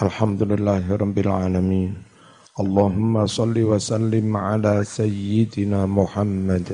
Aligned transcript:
الحمد 0.00 0.42
لله 0.42 0.96
رب 0.96 1.18
العالمين. 1.18 1.92
اللهم 2.60 3.26
صل 3.26 3.52
وسلم 3.52 4.36
على 4.36 4.84
سيدنا 4.84 5.86
محمد 5.86 6.72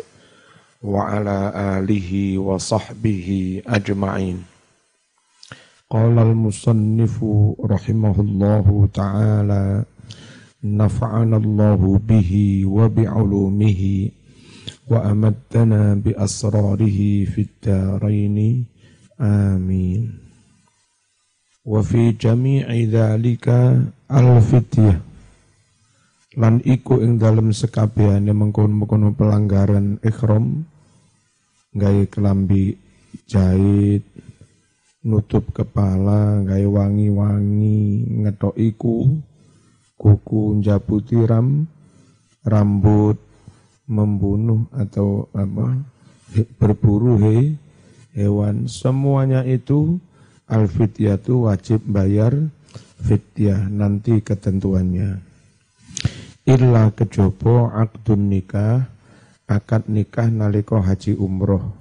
وعلى 0.82 1.52
آله 1.78 2.38
وصحبه 2.38 3.28
أجمعين. 3.66 4.38
قال 5.90 6.18
المصنف 6.18 7.24
رحمه 7.64 8.16
الله 8.20 8.88
تعالى 8.94 9.84
نفعنا 10.64 11.36
الله 11.36 12.00
به 12.08 12.62
وبعلومه 12.66 14.10
وأمدنا 14.90 15.94
بأسراره 15.94 16.98
في 17.24 17.40
الدارين. 17.42 18.64
آمين. 19.20 20.25
Wa 21.66 21.82
fi 21.82 22.14
jami'i 22.14 22.86
dzalika 22.86 23.74
al-fityah. 24.06 25.02
Lan 26.36 26.62
iku 26.62 27.02
ing 27.02 27.18
dalem 27.18 27.50
sekabehane 27.50 28.30
mengkono-mengkono 28.30 29.16
pelanggaran 29.16 29.98
ikhram 30.04 30.68
gawe 31.72 32.04
kelambi 32.12 32.76
jahit 33.24 34.04
nutup 35.02 35.50
kepala 35.56 36.44
gawe 36.44 36.66
wangi-wangi 36.66 38.04
ngetok 38.20 38.52
iku 38.60 39.16
kuku 39.96 40.60
njabuti 40.60 41.16
ram 41.24 41.64
rambut 42.44 43.16
membunuh 43.88 44.68
atau 44.76 45.26
apa 45.32 45.72
berburu 46.60 47.16
he, 47.22 47.56
hewan. 48.12 48.68
Semuanya 48.68 49.40
itu 49.46 49.96
al 50.46 50.70
fityatu 50.70 51.50
wajib 51.50 51.82
bayar 51.86 52.34
fityah 53.02 53.66
nanti 53.70 54.22
ketentuannya. 54.22 55.20
Illa 56.46 56.94
kejopo 56.94 57.74
akdun 57.74 58.30
nikah, 58.30 58.86
akad 59.50 59.90
nikah 59.90 60.30
naliko 60.30 60.78
haji 60.78 61.18
umroh. 61.18 61.74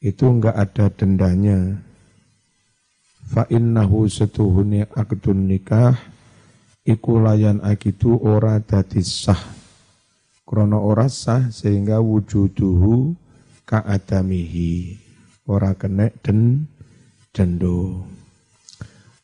Itu 0.00 0.32
enggak 0.32 0.56
ada 0.56 0.88
dendanya. 0.88 1.80
Fa 3.28 3.44
innahu 3.52 4.08
akdun 4.92 5.48
nikah, 5.48 5.96
iku 6.84 7.20
layan 7.20 7.60
akitu 7.60 8.16
ora 8.20 8.60
dadi 8.60 9.04
sah. 9.04 9.40
Krono 10.44 10.80
ora 10.84 11.08
sah 11.08 11.48
sehingga 11.48 12.00
wujuduhu 12.04 13.16
ka'adamihi. 13.64 15.00
Ora 15.44 15.76
kenek 15.76 16.20
den 16.24 16.68
cendo 17.34 18.06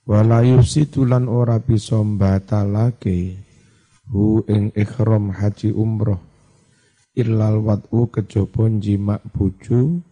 wala 0.02 0.42
yusitulan 0.42 1.30
ora 1.30 1.62
bisa 1.62 2.02
batalake 2.02 3.38
hu 4.10 4.42
ing 4.50 4.74
ikhram 4.74 5.30
haji 5.30 5.70
umroh. 5.70 6.18
Illal 7.14 7.62
wat'u 7.62 8.10
kejaba 8.10 8.70
jima 8.82 9.18
bojo 9.34 10.02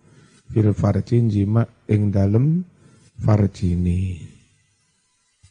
fil 0.50 0.70
farjin 0.74 1.30
jima 1.30 1.66
ing 1.86 2.10
dalem 2.10 2.66
farjini 3.18 4.18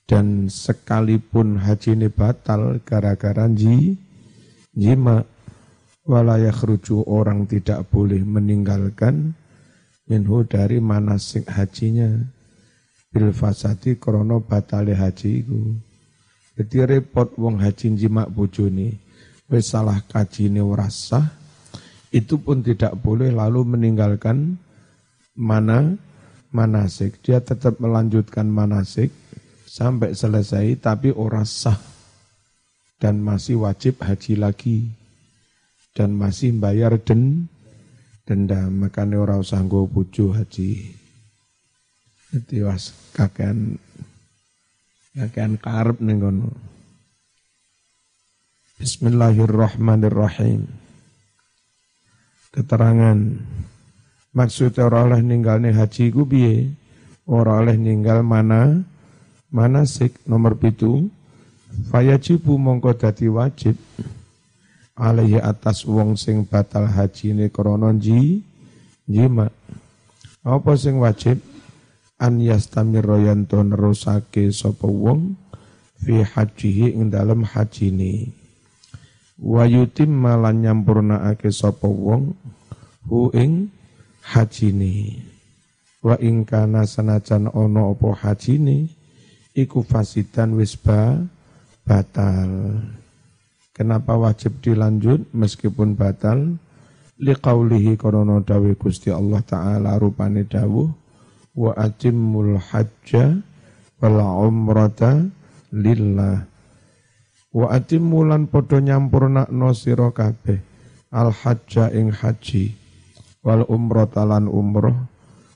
dan 0.07 0.47
sekalipun 0.47 1.59
haji 1.59 1.99
ini 1.99 2.07
batal 2.11 2.79
gara-gara 2.83 3.47
ji 3.51 3.99
jima 4.71 5.23
walayah 6.07 6.55
rujuk 6.55 7.03
orang 7.03 7.43
tidak 7.47 7.83
boleh 7.91 8.23
meninggalkan 8.23 9.35
minhu 10.07 10.47
dari 10.47 10.79
manasik 10.79 11.47
hajinya 11.51 12.27
bil 13.11 13.31
fasadi 13.31 13.95
krono 13.95 14.43
batale 14.43 14.93
haji 14.93 15.29
iku. 15.43 15.61
Jadi 16.57 16.77
repot 16.89 17.37
wong 17.37 17.61
haji 17.61 17.93
jimak 17.93 18.33
bojone 18.33 18.97
wis 19.47 19.71
salah 19.71 20.01
kajine 20.09 20.59
ora 20.59 20.91
sah 20.91 21.23
itu 22.11 22.39
pun 22.39 22.65
tidak 22.65 22.97
boleh 22.99 23.31
lalu 23.31 23.63
meninggalkan 23.63 24.57
mana 25.37 25.95
manasik. 26.49 27.21
Dia 27.21 27.39
tetap 27.39 27.77
melanjutkan 27.77 28.47
manasik 28.49 29.13
sampai 29.69 30.17
selesai 30.17 30.81
tapi 30.81 31.13
ora 31.13 31.45
sah 31.45 31.77
dan 32.97 33.21
masih 33.21 33.61
wajib 33.61 34.01
haji 34.01 34.33
lagi 34.33 34.89
dan 35.93 36.17
masih 36.17 36.57
bayar 36.57 36.97
den 36.97 37.45
denda 38.25 38.65
makanya 38.73 39.21
ora 39.21 39.35
usah 39.37 39.61
nggo 39.61 39.85
haji. 40.33 40.96
Jadi 42.27 42.59
was 42.59 42.91
kakean 43.15 43.79
kakean 45.15 45.55
karep 45.55 46.03
ning 46.03 46.19
kono. 46.19 46.51
Bismillahirrahmanirrahim. 48.77 50.67
Keterangan. 52.51 53.19
Maksudnya 54.35 54.85
ora 54.85 55.07
oleh 55.07 55.23
ninggalne 55.23 55.71
haji 55.71 56.11
ku 56.11 56.27
piye? 56.27 56.67
Oleh 57.25 57.79
ninggal 57.79 58.21
mana? 58.21 58.85
Manasik 59.47 60.19
nomor 60.27 60.59
pitu. 60.59 61.07
Fayajibu 61.89 62.59
mongko 62.59 62.91
dadi 62.91 63.31
wajib. 63.31 63.79
Alaihi 64.99 65.39
atas 65.39 65.87
wong 65.87 66.19
sing 66.19 66.43
batal 66.43 66.91
haji 66.91 67.31
ini 67.31 67.47
krana 67.53 67.95
ji 67.95 68.41
jima 69.07 69.47
apa 70.41 70.73
sing 70.73 70.99
wajib 70.99 71.37
an 72.17 72.41
yastamira 72.41 73.21
yanto 73.21 73.61
nerusake 73.61 74.49
sapa 74.49 74.89
wong 74.89 75.37
fi 76.01 76.25
hajihi 76.25 76.97
ing 76.97 77.13
dalem 77.13 77.45
hajine. 77.45 78.33
Wa 79.37 79.69
yutimma 79.69 80.33
lan 80.33 80.65
nyampurnaake 80.65 81.53
sapa 81.53 81.85
wong 81.85 82.33
hu 83.05 83.29
ing 83.37 83.69
hajine. 84.33 85.21
Wa 86.01 86.17
ing 86.17 86.45
kana 86.45 86.89
sanajan 86.89 87.53
ana 87.53 87.81
apa 87.93 88.09
hajine 88.17 88.89
iku 89.53 89.85
fasidan 89.85 90.57
wis 90.57 90.73
batal. 91.85 92.49
Kenapa 93.77 94.17
wajib 94.17 94.57
dilanjut 94.65 95.29
meskipun 95.37 95.93
batal? 95.93 96.57
Liqaulihi 97.17 97.97
korona 97.97 98.41
dawe 98.41 98.73
Gusti 98.77 99.09
Allah 99.09 99.41
taala 99.41 99.97
rupane 99.97 100.45
dawuh 100.45 101.06
wa 101.57 101.73
atimmul 101.73 102.61
hajja 102.61 103.41
wal 103.97 104.21
umrata 104.45 105.25
lillah. 105.73 106.45
Wa 107.49 107.73
atimmulan 107.73 108.45
padha 108.45 108.77
nyampurnakno 108.77 109.73
sira 109.73 110.13
kabeh 110.13 110.61
al 111.09 111.33
hajja 111.33 111.89
ing 111.89 112.13
haji 112.13 112.77
wal 113.41 113.65
umrata 113.65 114.21
lan 114.21 114.45
umroh 114.45 114.93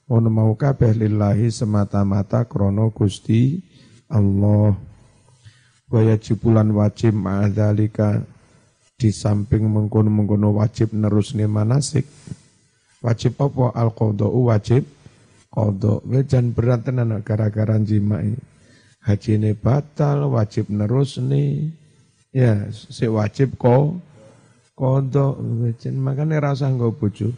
ono 0.09 0.27
mau 0.27 0.57
kabeh 0.57 0.97
lillahi 0.97 1.53
semata-mata 1.53 2.49
krono 2.49 2.89
Gusti 2.89 3.61
Allah. 4.09 4.73
Wa 5.91 5.99
yajibulan 6.01 6.71
wajib 6.73 7.13
ma'adzalika 7.15 8.23
di 8.95 9.11
samping 9.11 9.69
mengkono-mengkono 9.69 10.57
wajib 10.57 10.95
nerusne 10.95 11.45
manasik. 11.45 12.07
Wajib 13.03 13.37
apa? 13.39 13.75
Al 13.75 13.91
wajib 14.51 14.83
kodok. 15.51 16.07
Wejan 16.07 16.55
berat 16.55 16.87
tenan 16.87 17.19
gara-gara 17.21 17.75
jimai. 17.77 18.33
Haji 19.01 19.31
ini 19.35 19.51
batal, 19.51 20.31
wajib 20.31 20.71
nerus 20.71 21.19
nih. 21.19 21.67
Ya, 22.31 22.71
si 22.71 23.05
wajib 23.11 23.59
kok 23.59 23.99
kodok. 24.73 25.37
Wejan 25.61 25.99
makanya 25.99 26.39
rasa 26.39 26.71
nggak 26.71 26.95
bojo. 26.95 27.35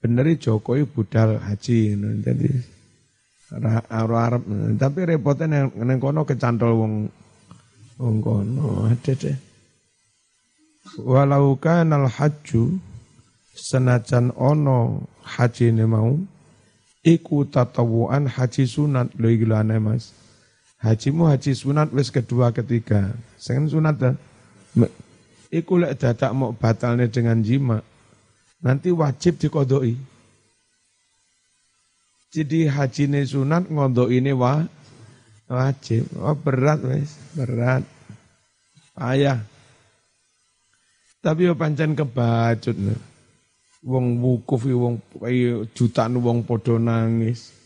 Beneri 0.00 0.36
Jokowi 0.36 0.84
budal 0.84 1.40
haji. 1.40 1.96
Jadi 2.24 2.50
Arab 3.90 4.46
tapi 4.78 5.00
repotnya 5.02 5.66
neng 5.66 5.98
kono 5.98 6.22
kecantol 6.22 6.70
wong 6.78 6.92
wong 7.98 8.16
kono 8.22 8.86
ada 8.86 9.12
deh. 9.12 9.34
Walau 11.02 11.58
kanal 11.58 12.06
haju 12.06 12.78
senajan 13.52 14.30
ono 14.38 15.04
haji 15.26 15.74
ini 15.74 15.84
mau 15.84 16.14
iku 17.00 17.48
tatawuan 17.48 18.28
haji 18.28 18.64
sunat 18.68 19.12
lho 19.16 19.28
iki 19.32 19.46
Mas. 19.80 20.12
Hajimu 20.80 21.28
haji 21.28 21.52
sunat 21.52 21.92
wis 21.92 22.08
kedua 22.08 22.52
ketiga. 22.56 23.12
Sing 23.36 23.68
sunat 23.68 24.00
dah. 24.00 24.16
Iku 25.52 25.76
lek 25.76 26.00
dadak 26.00 26.32
mau 26.32 26.56
batalnya 26.56 27.04
dengan 27.10 27.44
jima. 27.44 27.84
Nanti 28.64 28.88
wajib 28.88 29.36
dikodoi. 29.36 29.96
Jadi 32.30 32.70
haji 32.70 33.10
ini 33.10 33.20
sunat 33.26 33.68
ngondok 33.68 34.08
ini 34.08 34.32
wah 34.32 34.62
wajib. 35.50 36.06
Oh 36.16 36.38
berat 36.38 36.80
wis, 36.86 37.12
berat. 37.34 37.82
Ayah. 38.96 39.42
Tapi 41.20 41.44
yo 41.44 41.52
pancen 41.52 41.92
kebacut 41.92 42.72
nih 42.80 43.09
wong 43.80 44.20
wukuf 44.20 44.68
wong 44.68 45.00
jutaan 45.72 46.20
wong 46.20 46.44
padha 46.44 46.76
nangis. 46.76 47.56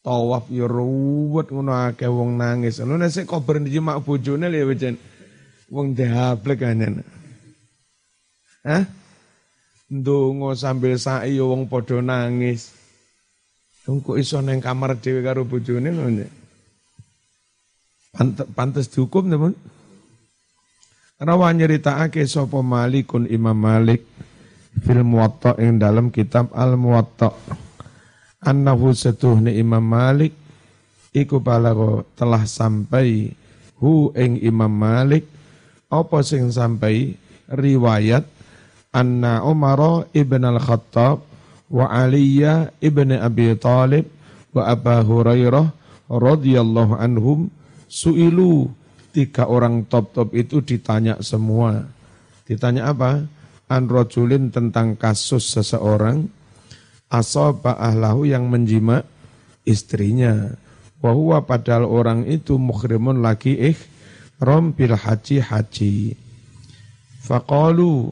Tawaf 0.00 0.48
ya 0.48 0.64
ruwet 0.64 1.52
ngono 1.52 1.76
akeh 1.76 2.08
wong 2.08 2.40
nangis. 2.40 2.80
Lho 2.80 2.96
nek 2.96 3.12
sik 3.12 3.28
kober 3.28 3.60
mak 3.60 4.00
bojone 4.04 4.48
lho 4.48 4.72
ya 4.72 4.92
Wong 5.70 5.94
dehablek 5.94 6.66
kanyen. 6.66 7.06
Hah? 8.66 8.84
Ndonga 9.90 10.58
sambil 10.58 10.98
sa'i 10.98 11.38
ya 11.38 11.46
wong 11.46 11.70
padha 11.70 12.02
nangis. 12.02 12.74
Wong 13.86 14.02
kok 14.02 14.18
iso 14.18 14.42
nang 14.42 14.58
kamar 14.58 14.98
dhewe 14.98 15.22
karo 15.22 15.46
bojone 15.46 15.88
ngono. 15.94 16.26
Pantes 18.56 18.90
dihukum 18.90 19.30
teman. 19.30 19.54
Rawa 21.20 21.52
nyeritakake 21.52 22.24
sapa 22.24 22.64
Malikun 22.64 23.28
Imam 23.28 23.54
Malik 23.54 24.02
fil 24.78 25.02
Muwatta 25.02 25.58
ing 25.58 25.82
dalam 25.82 26.14
kitab 26.14 26.54
Al 26.54 26.78
Muwatta. 26.78 27.34
Annahu 28.40 28.94
setuhne 28.96 29.52
Imam 29.52 29.84
Malik 29.84 30.32
iku 31.12 31.42
balago 31.42 32.06
telah 32.16 32.46
sampai 32.46 33.34
hu 33.82 34.14
ing 34.16 34.40
Imam 34.40 34.70
Malik 34.70 35.26
apa 35.90 36.22
sing 36.22 36.48
sampai 36.48 37.18
riwayat 37.50 38.24
anna 38.94 39.42
Umar 39.42 40.06
ibn 40.14 40.42
al-Khattab 40.46 41.20
wa 41.70 41.86
Aliyah 41.90 42.74
ibn 42.82 43.14
Abi 43.14 43.54
Talib 43.58 44.06
wa 44.54 44.66
Abu 44.70 44.94
Hurairah 45.06 45.66
radhiyallahu 46.10 46.98
anhum 46.98 47.50
suilu 47.86 48.70
tiga 49.10 49.46
orang 49.46 49.86
top-top 49.86 50.34
itu 50.34 50.62
ditanya 50.62 51.18
semua. 51.22 51.86
Ditanya 52.46 52.90
apa? 52.90 53.26
An 53.70 53.86
rojulin 53.86 54.50
tentang 54.50 54.98
kasus 54.98 55.54
seseorang 55.54 56.26
asaba 57.06 57.78
ahlahu 57.78 58.26
yang 58.26 58.50
menjima 58.50 59.06
istrinya. 59.62 60.58
Wahuwa 60.98 61.46
padahal 61.46 61.86
orang 61.86 62.26
itu 62.26 62.58
mukhrimun 62.58 63.22
lagi 63.22 63.54
ih 63.54 63.78
rompil 64.42 64.98
haji 64.98 65.38
haji. 65.38 66.18
Faqalu 67.22 68.10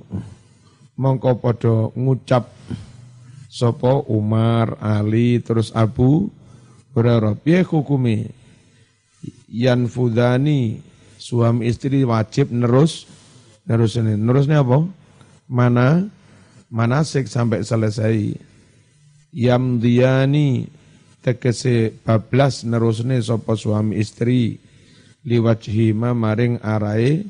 mongko 0.94 1.43
podo 1.43 1.90
ngucap 1.99 2.49
sopo 3.49 4.06
Umar, 4.06 4.78
Ali, 4.78 5.43
terus 5.43 5.75
Abu 5.75 6.31
Hurairah. 6.94 7.34
Piye 7.34 7.66
hukumi? 7.66 8.31
Yanfudani 9.50 10.78
suami 11.19 11.66
istri 11.66 12.06
wajib 12.06 12.55
nerus 12.55 13.08
nerus 13.66 13.99
ini. 13.99 14.14
Nerusnya 14.14 14.62
apa? 14.62 14.87
Mana 15.48 16.06
manasik 16.68 17.26
sampai 17.26 17.64
selesai. 17.64 18.36
Yamdiani 19.28 20.68
tegese 21.20 21.92
bablas 22.00 22.64
nerusne 22.64 23.20
sapa 23.20 23.52
suami 23.56 24.00
istri 24.00 24.56
liwajhima 25.28 26.16
maring 26.16 26.56
arai 26.64 27.28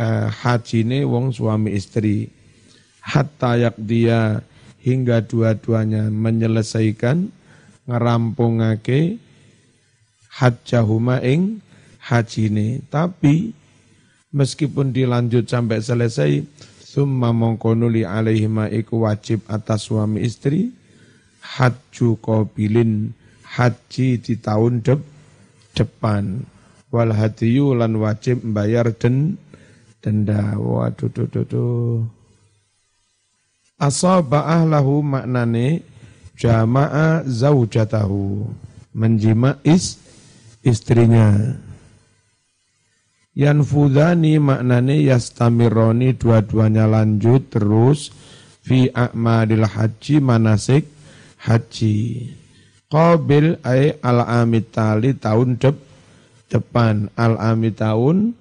uh, 0.00 0.32
hajine 0.32 1.04
wong 1.04 1.36
suami 1.36 1.76
istri 1.76 2.32
hatta 3.04 3.60
dia 3.76 4.40
hingga 4.80 5.20
dua-duanya 5.20 6.08
menyelesaikan 6.08 7.28
ngerampungake 7.84 9.20
hajjahuma 10.32 11.20
ing 11.24 11.60
hajine. 11.98 12.84
Tapi 12.88 13.52
meskipun 14.30 14.92
dilanjut 14.94 15.48
sampai 15.48 15.82
selesai, 15.82 16.44
summa 16.88 17.36
mongkonuli 17.36 18.08
alaihima 18.08 18.72
iku 18.72 19.04
wajib 19.04 19.44
atas 19.44 19.92
suami 19.92 20.24
istri, 20.24 20.72
haju 21.44 22.16
kobilin 22.24 23.12
haji 23.44 24.16
di 24.16 24.34
tahun 24.40 24.80
dep, 24.80 25.04
depan. 25.76 26.48
Wal 26.88 27.12
hadiyu 27.12 27.76
lan 27.76 28.00
wajib 28.00 28.40
membayar 28.40 28.88
den 28.96 29.36
denda. 30.00 30.56
Waduh, 30.56 31.12
duh, 31.12 31.28
duh, 31.28 31.44
duh. 31.44 32.00
Asaba 33.76 34.48
ahlahu 34.48 35.04
maknane 35.04 35.84
jama'a 36.40 37.28
zaujatahu. 37.28 38.48
Menjima 38.96 39.60
is, 39.60 40.00
istrinya. 40.64 41.36
Yanfudani 43.38 44.42
maknane 44.42 44.98
yastamironi 45.06 46.18
dua-duanya 46.18 46.90
lanjut 46.90 47.54
terus. 47.54 48.10
Fi 48.66 48.90
a'madil 48.90 49.62
haji 49.62 50.18
manasik 50.18 50.90
haji. 51.46 52.26
Qabil 52.90 53.62
ay 53.62 53.94
al 54.02 54.26
amit 54.26 54.74
tali 54.74 55.14
tahun 55.14 55.54
dep, 55.54 55.78
depan. 56.50 57.14
Al 57.14 57.38
amit 57.38 57.78
tahun 57.78 58.34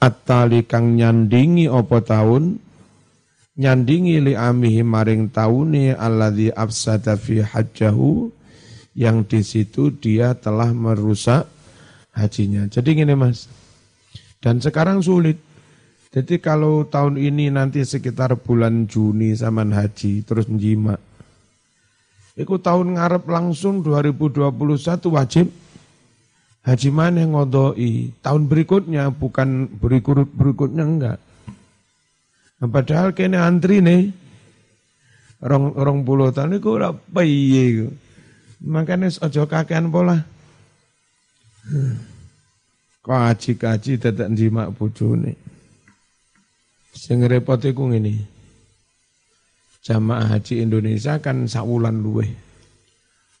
at-tali 0.00 0.64
kang 0.64 0.96
nyandingi 0.96 1.68
opo 1.68 2.00
tahun? 2.00 2.56
Nyandingi 3.52 4.32
li 4.32 4.32
amihi 4.32 4.80
maring 4.80 5.28
tauni 5.28 5.92
alladzi 5.92 6.48
afsada 6.56 7.20
fi 7.20 7.44
hajjahu 7.44 8.32
yang 8.96 9.28
di 9.28 9.44
situ 9.44 9.92
dia 9.92 10.32
telah 10.32 10.72
merusak 10.72 11.44
hajinya. 12.12 12.68
Jadi 12.68 13.02
gini 13.02 13.12
mas, 13.16 13.48
dan 14.38 14.60
sekarang 14.60 15.00
sulit. 15.00 15.40
Jadi 16.12 16.44
kalau 16.44 16.84
tahun 16.84 17.16
ini 17.16 17.48
nanti 17.48 17.80
sekitar 17.80 18.36
bulan 18.36 18.84
Juni 18.84 19.32
zaman 19.32 19.72
haji 19.72 20.20
terus 20.28 20.44
njima. 20.44 21.00
Iku 22.36 22.60
tahun 22.60 23.00
ngarep 23.00 23.24
langsung 23.28 23.80
2021 23.80 24.52
wajib 25.08 25.48
haji 26.68 26.88
mana 26.92 27.24
ngodoi. 27.24 28.12
Tahun 28.20 28.42
berikutnya 28.44 29.08
bukan 29.08 29.72
berikut 29.72 30.28
berikutnya 30.36 30.84
enggak. 30.84 31.18
Nah, 32.60 32.68
padahal 32.68 33.16
kene 33.16 33.40
antri 33.40 33.80
nih 33.80 34.12
rong 35.42 35.74
rong 35.74 36.06
puluh 36.06 36.30
tahun 36.30 36.62
itu 36.62 36.68
ora 36.70 36.94
piye 36.94 37.90
Makanya 38.62 39.10
ojo 39.10 39.42
kakean 39.50 39.90
pola. 39.90 40.22
Kaji-kaji 43.02 43.98
dadak 43.98 44.28
njimak 44.30 44.74
bojone. 44.74 45.34
Sing 46.94 47.22
repot 47.24 47.62
iku 47.62 47.90
ngene. 47.90 48.28
Jamaah 49.82 50.38
haji 50.38 50.62
Indonesia 50.62 51.18
kan 51.18 51.50
sawulan 51.50 51.98
luweh. 51.98 52.30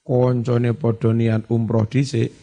Koncone 0.02 0.74
padha 0.74 1.14
niat 1.14 1.46
umroh 1.46 1.86
dhisik. 1.86 2.34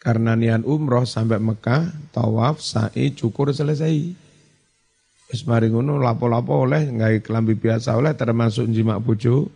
Karena 0.00 0.32
niat 0.32 0.64
umroh 0.64 1.04
sampai 1.04 1.42
Mekah, 1.42 1.92
tawaf, 2.14 2.62
sa'i, 2.62 3.12
cukur 3.12 3.52
selesai. 3.52 4.16
Wis 5.30 5.42
mari 5.44 5.68
ngono 5.68 6.00
lapo-lapo 6.00 6.64
oleh 6.66 6.88
nggak 6.88 7.26
kelambi 7.26 7.54
biasa 7.54 7.94
oleh 7.94 8.16
termasuk 8.16 8.66
njimak 8.66 8.98
bojo 9.02 9.50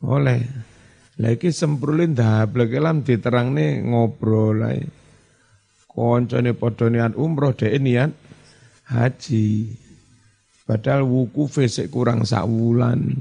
oleh. 0.00 0.71
Lagi 1.20 1.52
semprulin 1.52 2.16
dablek 2.16 2.72
lam 2.80 3.04
diterangne 3.04 3.84
ngobrol 3.84 4.64
ae. 4.64 4.80
Koncone 5.84 6.56
padha 6.56 6.88
niat 6.88 7.12
umroh 7.20 7.52
dhek 7.52 7.76
niat 7.76 8.12
haji. 8.88 9.76
Padahal 10.64 11.04
wukuf 11.04 11.60
sik 11.60 11.92
kurang 11.92 12.24
sak 12.24 12.48
wulan. 12.48 13.12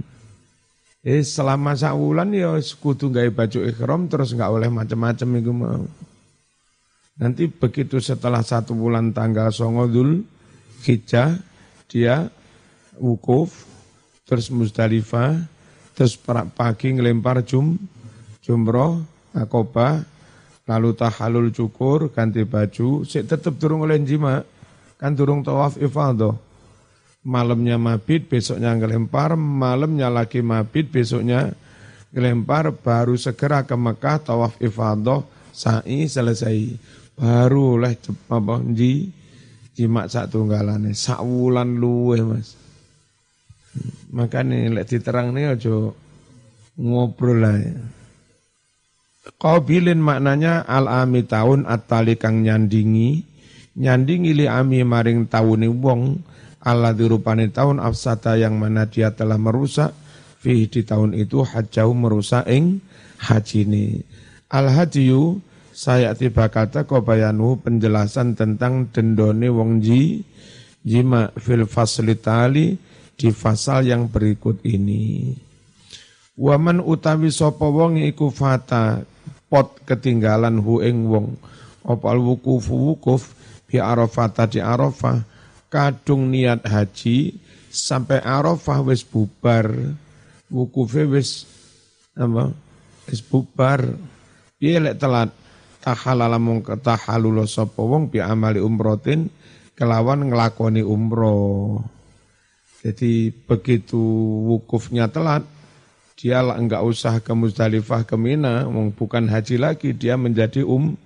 Eh 1.04 1.20
selama 1.20 1.76
sak 1.76 1.98
wulan 2.00 2.32
ya 2.32 2.56
kudu 2.56 3.12
gawe 3.12 3.28
baju 3.28 3.60
ikhram 3.68 4.08
terus 4.08 4.32
enggak 4.32 4.56
oleh 4.56 4.70
macam-macam 4.72 5.30
iku 5.44 5.52
mau. 5.52 5.84
Nanti 7.20 7.52
begitu 7.52 8.00
setelah 8.00 8.40
satu 8.40 8.72
bulan 8.72 9.12
tanggal 9.12 9.52
songodul 9.52 10.24
hijjah 10.88 11.44
dia 11.92 12.32
wukuf 12.96 13.68
terus 14.24 14.48
Musdalifah 14.48 15.51
terus 15.94 16.16
pagi 16.20 16.88
ngelempar 16.96 17.44
jum, 17.44 17.76
jumroh, 18.42 19.04
akobah, 19.36 20.02
lalu 20.68 20.96
tahalul 20.96 21.50
cukur, 21.52 22.12
ganti 22.14 22.48
baju, 22.48 23.04
sik 23.04 23.28
tetep 23.28 23.60
durung 23.60 23.84
oleh 23.84 24.00
jima, 24.02 24.40
kan 24.96 25.12
durung 25.12 25.44
tawaf 25.44 25.76
ifadah. 25.76 26.36
Malamnya 27.22 27.78
mabit, 27.78 28.26
besoknya 28.26 28.74
ngelempar, 28.74 29.38
malamnya 29.38 30.10
lagi 30.10 30.42
mabit, 30.42 30.90
besoknya 30.90 31.54
ngelempar, 32.10 32.74
baru 32.74 33.14
segera 33.14 33.62
ke 33.62 33.78
Mekah 33.78 34.18
tawaf 34.26 34.58
ifadah, 34.58 35.22
sa'i 35.54 36.10
selesai. 36.10 36.58
Baru 37.14 37.78
oleh 37.78 37.94
apa, 38.32 38.56
ji, 38.74 39.14
jima 39.78 40.10
sak 40.10 40.34
tunggalane, 40.34 40.98
sak 40.98 41.22
wulan 41.22 41.78
mas. 42.26 42.61
Makanya 44.12 44.68
lek 44.76 44.92
diterang 44.92 45.32
nih 45.32 45.56
aja 45.56 45.96
ngobrol 46.76 47.40
lah. 47.40 47.56
Ya. 47.56 47.80
Qabilin 49.40 50.04
maknanya 50.04 50.66
al 50.68 50.90
ami 50.90 51.24
tahun 51.24 51.64
atali 51.70 52.18
kang 52.20 52.44
nyandingi 52.44 53.24
nyandingi 53.78 54.32
li 54.36 54.46
ami 54.50 54.84
maring 54.84 55.32
tauni 55.32 55.72
wong 55.72 56.20
Allah 56.62 56.94
dirupani 56.94 57.50
tahun 57.50 57.82
afsata 57.82 58.38
yang 58.38 58.60
mana 58.60 58.86
dia 58.86 59.10
telah 59.16 59.40
merusak 59.40 59.96
fi 60.42 60.70
di 60.70 60.86
tahun 60.86 61.18
itu 61.18 61.42
hajau 61.42 61.94
merusak 61.94 62.46
ing 62.50 62.82
haji 63.18 63.66
ini. 63.66 63.86
Al-hadiyu 64.52 65.42
saya 65.72 66.14
tiba 66.14 66.52
kata 66.52 66.86
bayanu 66.86 67.58
penjelasan 67.58 68.38
tentang 68.38 68.92
dendone 68.94 69.48
wong 69.50 69.82
ji 69.82 70.22
jima 70.86 71.34
fil 71.40 71.66
fasilitali 71.66 72.78
di 73.16 73.30
fasal 73.32 73.88
yang 73.88 74.08
berikut 74.10 74.64
ini. 74.68 75.36
Waman 76.38 76.82
utawi 76.82 77.30
sapa 77.30 77.68
wong 77.68 78.02
iku 78.02 78.32
fata 78.34 79.04
pot 79.52 79.84
ketinggalan 79.84 80.64
hu 80.64 80.80
ing 80.80 81.06
wong 81.06 81.36
opal 81.84 82.18
wukuf 82.24 82.72
wukuf 82.72 83.36
bi 83.68 83.78
arafata 83.78 84.48
di 84.48 84.64
arafah 84.64 85.22
kadung 85.68 86.32
niat 86.32 86.64
haji 86.64 87.36
sampai 87.68 88.24
arafah 88.24 88.80
wis 88.88 89.04
bubar 89.04 89.70
wukufe 90.48 91.04
wis 91.08 91.46
apa 92.16 92.52
wis 93.08 93.22
bubar 93.24 93.92
piye 94.56 94.80
lek 94.80 94.98
telat 95.00 95.30
tahalala 95.84 96.40
mung 96.40 96.64
tahalul 96.64 97.44
sapa 97.44 97.84
wong 97.84 98.08
bi 98.08 98.24
amali 98.24 98.64
umrotin 98.64 99.28
kelawan 99.76 100.30
ngelakoni 100.30 100.86
umroh. 100.86 101.82
Jadi 102.82 103.30
begitu 103.30 104.02
wukufnya 104.50 105.06
telat, 105.06 105.46
dia 106.18 106.42
enggak 106.42 106.82
usah 106.82 107.22
ke 107.22 107.30
Muzdalifah 107.30 108.10
ke 108.10 108.18
Mina, 108.18 108.66
bukan 108.94 109.30
haji 109.30 109.62
lagi, 109.62 109.94
dia 109.94 110.18
menjadi 110.18 110.66
um 110.66 110.98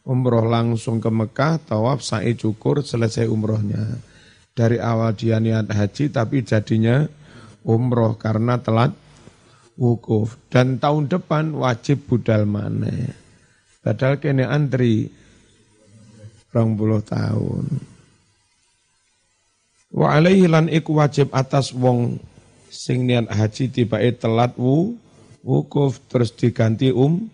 umroh 0.00 0.48
langsung 0.48 0.96
ke 0.96 1.12
Mekah, 1.12 1.60
tawaf, 1.60 2.00
sa'i 2.00 2.32
cukur, 2.32 2.80
selesai 2.80 3.28
umrohnya. 3.28 4.00
Dari 4.56 4.80
awal 4.80 5.12
dia 5.12 5.36
niat 5.36 5.68
haji 5.68 6.08
tapi 6.08 6.40
jadinya 6.40 7.04
umroh 7.68 8.16
karena 8.16 8.56
telat 8.56 8.96
wukuf. 9.76 10.40
Dan 10.48 10.80
tahun 10.80 11.08
depan 11.08 11.52
wajib 11.56 12.08
budal 12.08 12.48
mana. 12.48 13.12
Padahal 13.80 14.20
kene 14.20 14.44
antri 14.44 15.08
rong 16.52 16.76
puluh 16.76 17.00
tahun. 17.00 17.89
Wa 19.90 20.14
alaihi 20.14 20.46
lan 20.46 20.70
iku 20.70 21.02
wajib 21.02 21.34
atas 21.34 21.74
wong 21.74 22.22
sing 22.70 23.10
niat 23.10 23.26
haji 23.26 23.66
tibae 23.74 24.14
telat 24.14 24.54
wu 24.54 24.94
wukuf 25.42 25.98
terus 26.06 26.30
diganti 26.30 26.94
um 26.94 27.26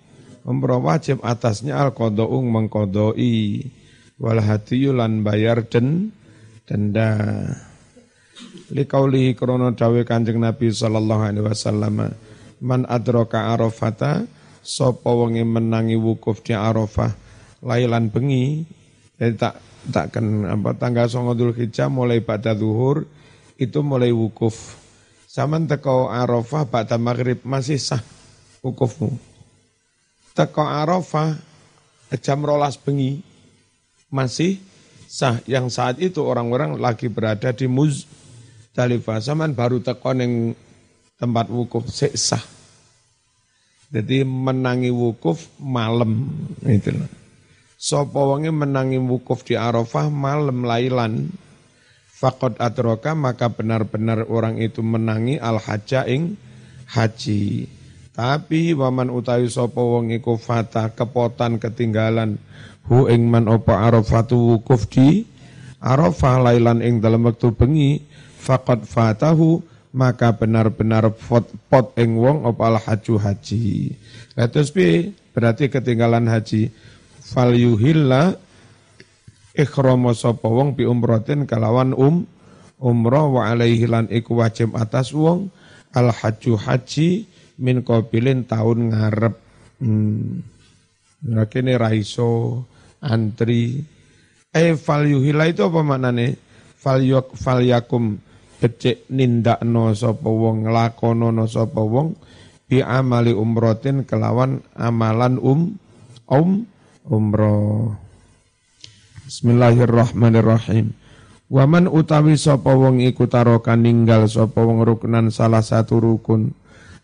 umroh 0.46 0.80
wajib 0.80 1.20
atasnya 1.20 1.76
al 1.76 1.92
qadaung 1.92 2.48
mengkodoi 2.48 3.68
wal 4.16 4.40
hadiyu 4.40 4.96
lan 4.96 5.20
bayar 5.20 5.68
den 5.68 6.16
denda. 6.64 7.12
Liqaulihi 8.66 9.38
krana 9.38 9.72
dawe 9.72 10.02
Kanjeng 10.02 10.42
Nabi 10.42 10.74
sallallahu 10.74 11.22
alaihi 11.22 11.46
wasallam 11.46 12.12
man 12.58 12.82
adraka 12.90 13.54
arafata 13.54 14.26
sapa 14.66 15.06
wonge 15.06 15.46
menangi 15.46 15.94
wukuf 15.94 16.42
di 16.42 16.50
Arafah 16.50 17.14
lailan 17.62 18.10
bengi 18.10 18.66
jadi 19.16 19.34
tak 19.38 19.54
takkan 19.90 20.46
apa 20.46 20.74
tanggal 20.74 21.06
songo 21.06 21.32
Hijjah 21.54 21.90
mulai 21.90 22.22
pada 22.22 22.54
zuhur 22.54 23.06
itu 23.56 23.80
mulai 23.80 24.12
wukuf. 24.12 24.76
Saman 25.26 25.68
teko 25.68 26.08
Arafah 26.08 26.64
pada 26.64 26.96
maghrib 26.96 27.44
masih 27.44 27.76
sah 27.76 28.00
wukufmu. 28.64 29.12
Teko 30.32 30.64
Arafah 30.64 31.36
jam 32.20 32.40
rolas 32.40 32.80
bengi 32.80 33.20
masih 34.08 34.56
sah. 35.08 35.40
Yang 35.44 35.66
saat 35.76 35.96
itu 36.00 36.24
orang-orang 36.24 36.80
lagi 36.80 37.12
berada 37.12 37.52
di 37.52 37.68
Muzdalifah. 37.68 39.20
Saman 39.20 39.52
baru 39.52 39.84
teko 39.84 40.16
neng 40.16 40.56
tempat 41.20 41.52
wukuf 41.52 41.88
sah. 41.92 42.42
Jadi 43.92 44.26
menangi 44.26 44.90
wukuf 44.90 45.52
malam 45.62 46.32
itu 46.66 46.90
Sopo 47.76 48.32
wonge 48.32 48.48
menangi 48.48 48.96
wukuf 48.96 49.44
di 49.44 49.52
Arafah 49.52 50.08
malam 50.08 50.64
lailan. 50.64 51.28
Fakot 52.16 52.56
atroka 52.56 53.12
maka 53.12 53.52
benar-benar 53.52 54.24
orang 54.32 54.56
itu 54.56 54.80
menangi 54.80 55.36
al 55.36 55.60
haja 55.60 56.08
ing 56.08 56.40
haji. 56.88 57.68
Tapi 58.16 58.72
waman 58.72 59.12
utawi 59.12 59.52
sopo 59.52 60.00
wong 60.00 60.08
iku 60.16 60.40
fata 60.40 60.88
kepotan 60.96 61.60
ketinggalan 61.60 62.40
hu 62.88 63.12
ing 63.12 63.28
man 63.28 63.44
opo 63.44 63.76
arafatu 63.76 64.56
wukuf 64.56 64.88
di 64.88 65.28
Arafah 65.76 66.40
lailan 66.40 66.80
ing 66.80 67.04
dalam 67.04 67.28
waktu 67.28 67.52
bengi 67.52 68.00
fakot 68.40 68.88
fatahu 68.88 69.60
maka 69.92 70.32
benar-benar 70.32 71.12
pot, 71.12 71.48
pot 71.68 71.92
ing 72.00 72.16
wong 72.16 72.48
opal 72.48 72.80
haju 72.80 73.14
haji. 73.20 73.92
Bi 74.72 74.88
berarti 75.36 75.68
ketinggalan 75.68 76.28
haji. 76.28 76.72
Fal 77.26 77.58
yuhilla 77.58 78.38
ikhrama 79.58 80.14
sapa 80.14 80.46
wong 80.46 80.78
bi 80.78 80.86
umratin 80.86 81.42
kalawan 81.42 81.90
um 81.90 82.22
umrah 82.78 83.26
wa 83.26 83.50
alaihi 83.50 83.90
lan 83.90 84.06
iku 84.06 84.38
wajib 84.38 84.78
atas 84.78 85.10
wong 85.10 85.50
al 85.90 86.14
haju 86.14 86.54
haji 86.54 87.26
min 87.58 87.82
qabilin 87.82 88.46
taun 88.46 88.94
ngarep. 88.94 89.34
Hmm. 89.82 90.44
Nah, 91.26 91.48
raiso 91.82 92.62
antri. 93.02 93.82
Eh 94.54 94.78
fal 94.78 95.08
yuhilla 95.08 95.50
itu 95.50 95.66
apa 95.66 95.80
maknane? 95.82 96.38
Fal 96.78 97.02
yuk 97.02 97.34
fal 97.34 97.58
yakum 97.64 98.22
becik 98.62 99.10
nindakno 99.10 99.90
sapa 99.92 100.30
wong 100.30 100.70
nglakonono 100.70 101.44
sapa 101.50 101.82
wong 101.82 102.14
bi 102.70 102.80
amali 102.80 103.34
umrotin 103.34 104.06
kelawan 104.06 104.62
amalan 104.78 105.36
um 105.42 105.76
um 106.30 106.64
umroh. 107.06 107.94
Bismillahirrahmanirrahim. 109.26 110.94
Waman 111.46 111.86
utawi 111.86 112.34
sapa 112.34 112.74
wong 112.74 112.98
iku 113.06 113.30
taroka 113.30 113.78
ninggal 113.78 114.26
sapa 114.26 114.66
wong 114.66 114.82
ruknan 114.82 115.30
salah 115.30 115.62
satu 115.62 116.02
rukun. 116.02 116.50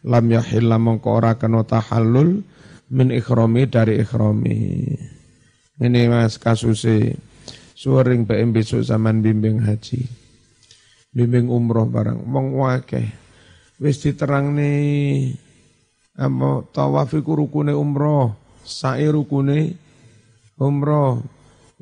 Lam 0.02 0.26
yahilla 0.34 0.82
mongko 0.82 1.08
ora 1.14 1.38
kena 1.38 1.62
tahallul 1.62 2.42
min 2.90 3.08
ikhrami 3.14 3.70
dari 3.70 4.02
ikhrami. 4.02 4.58
Ini 5.78 6.10
mas 6.10 6.42
kasusnya 6.42 7.14
suring 7.78 8.26
BM 8.26 8.50
besok 8.50 8.82
zaman 8.82 9.22
bimbing 9.22 9.62
haji. 9.62 10.06
Bimbing 11.14 11.46
umroh 11.46 11.86
barang 11.86 12.26
wong 12.26 12.58
wakeh. 12.58 13.06
Wis 13.78 14.02
diterangni 14.02 14.74
apa 16.18 16.66
tawaf 16.70 17.14
iku 17.14 17.38
rukune 17.38 17.74
umroh. 17.74 18.34
Sa'i 18.62 19.10
rukune 19.10 19.81
umroh. 20.58 21.22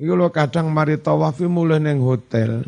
Iku 0.00 0.16
lho 0.16 0.28
kadang 0.32 0.72
mari 0.72 0.96
tawaf 0.96 1.42
mulai 1.44 1.82
ning 1.82 2.00
hotel. 2.00 2.64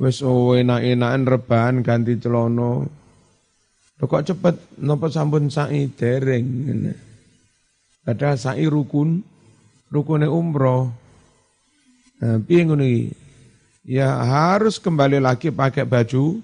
Wis 0.00 0.24
oh, 0.24 0.56
enak-enakan 0.56 1.28
rebahan 1.28 1.76
ganti 1.84 2.16
celono 2.16 3.02
Lho 4.02 4.10
kok 4.10 4.26
cepet? 4.26 4.82
Napa 4.82 5.06
sampun 5.06 5.46
sa'i 5.46 5.86
dereng 5.94 6.90
Padahal 8.02 8.34
sa'i 8.34 8.66
rukun. 8.66 9.22
Rukune 9.94 10.26
umroh. 10.26 10.90
Nah, 12.18 12.42
piye 12.42 12.66
ngono 12.66 12.82
ya 13.86 14.08
harus 14.26 14.82
kembali 14.82 15.22
lagi 15.22 15.54
pakai 15.54 15.86
baju 15.86 16.42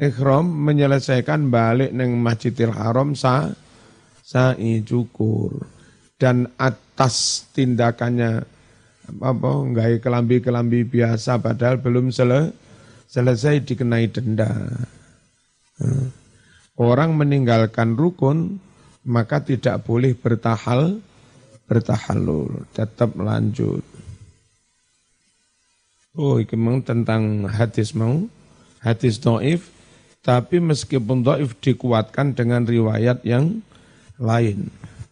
ikhram 0.00 0.46
menyelesaikan 0.48 1.46
balik 1.52 1.94
neng 1.94 2.18
Masjidil 2.18 2.74
Haram 2.74 3.14
sa 3.14 3.54
sa'i 4.26 4.82
cukur. 4.82 5.62
Dan 6.18 6.50
atas 7.00 7.48
tindakannya 7.56 8.44
apa 9.24 9.50
enggak 9.56 10.04
kelambi-kelambi 10.04 10.84
biasa 10.84 11.40
padahal 11.40 11.80
belum 11.80 12.12
sele, 12.12 12.52
selesai 13.08 13.64
dikenai 13.64 14.12
denda. 14.12 14.52
Orang 16.76 17.16
meninggalkan 17.16 17.96
rukun 17.96 18.60
maka 19.08 19.40
tidak 19.40 19.80
boleh 19.88 20.12
bertahal 20.12 21.00
bertahalul, 21.64 22.68
tetap 22.76 23.16
lanjut. 23.16 23.80
Oh, 26.20 26.36
iki 26.36 26.52
memang 26.52 26.84
tentang 26.84 27.48
hadis 27.48 27.96
mau, 27.96 28.28
hadis 28.84 29.16
doif, 29.16 29.72
tapi 30.20 30.60
meskipun 30.60 31.24
doif 31.24 31.56
dikuatkan 31.64 32.36
dengan 32.36 32.68
riwayat 32.68 33.24
yang 33.24 33.64
lain. 34.20 34.68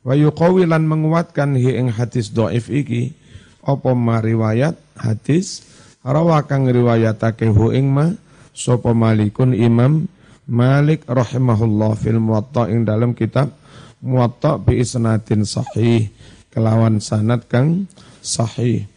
Wa 0.09 0.17
yuqawilan 0.17 0.89
menguatkan 0.89 1.53
hi 1.61 1.77
ing 1.77 1.93
hadis 1.93 2.33
doif 2.33 2.73
iki, 2.73 3.13
apa 3.61 3.93
ma 3.93 4.25
riwayat 4.25 4.73
hadis, 4.97 5.69
rawa 6.01 6.49
kang 6.49 6.65
riwayatake 6.65 7.53
hu 7.53 7.77
ing 7.77 7.93
ma, 7.93 8.17
sapa 8.57 8.97
malikun 8.97 9.53
imam 9.53 10.09
Malik 10.49 11.05
rahimahullah 11.05 11.93
fil 12.01 12.17
muwatta 12.25 12.73
ing 12.73 12.89
dalam 12.89 13.13
kitab 13.13 13.53
muwatta 14.01 14.57
bi 14.57 14.81
isnatin 14.81 15.45
sahih 15.45 16.09
kelawan 16.49 17.05
sanad 17.05 17.45
kang 17.53 17.85
sahih. 18.25 18.89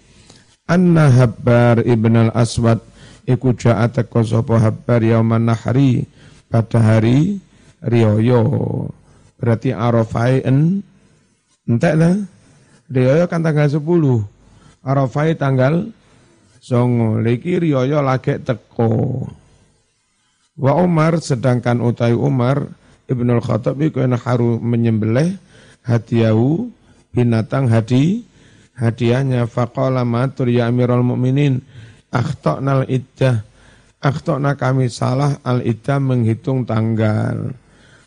Anna 0.63 1.11
Habbar 1.11 1.83
ibn 1.83 2.15
al-Aswad 2.15 2.79
iku 3.27 3.51
ja'a 3.51 3.91
teko 3.91 4.23
sapa 4.23 4.63
Habbar 4.63 5.03
yauman 5.03 5.51
nahri 5.51 6.07
pada 6.47 6.79
hari 6.79 7.43
riyoyo 7.83 8.47
Berarti 9.41 9.73
Arafai 9.73 10.45
en 10.45 10.85
entek 11.67 11.95
lah. 11.97 12.15
Rioyo 12.91 13.25
kan 13.31 13.41
tanggal 13.41 13.71
10. 13.71 13.79
Arafai 14.83 15.35
tanggal 15.39 15.89
songo. 16.59 17.21
Liki 17.23 17.57
Rioyo 17.61 18.03
lagi 18.03 18.37
teko. 18.41 19.25
Wa 20.59 20.77
Umar 20.77 21.23
sedangkan 21.23 21.79
utai 21.79 22.11
Umar 22.13 22.67
Ibnul 23.07 23.43
Khattab 23.43 23.79
itu 23.83 24.03
haru 24.03 24.59
menyembelih 24.59 25.35
hadiahu 25.83 26.69
binatang 27.11 27.67
hadi 27.67 28.23
hadiahnya 28.77 29.49
faqala 29.51 30.07
matur 30.07 30.47
ya 30.47 30.71
Amirul 30.71 31.03
Mukminin 31.03 31.59
akhtana 32.13 32.83
al-iddah 32.83 33.43
akhtana 33.99 34.55
kami 34.55 34.87
salah 34.87 35.37
al-iddah 35.43 35.99
menghitung 35.99 36.63
tanggal 36.63 37.51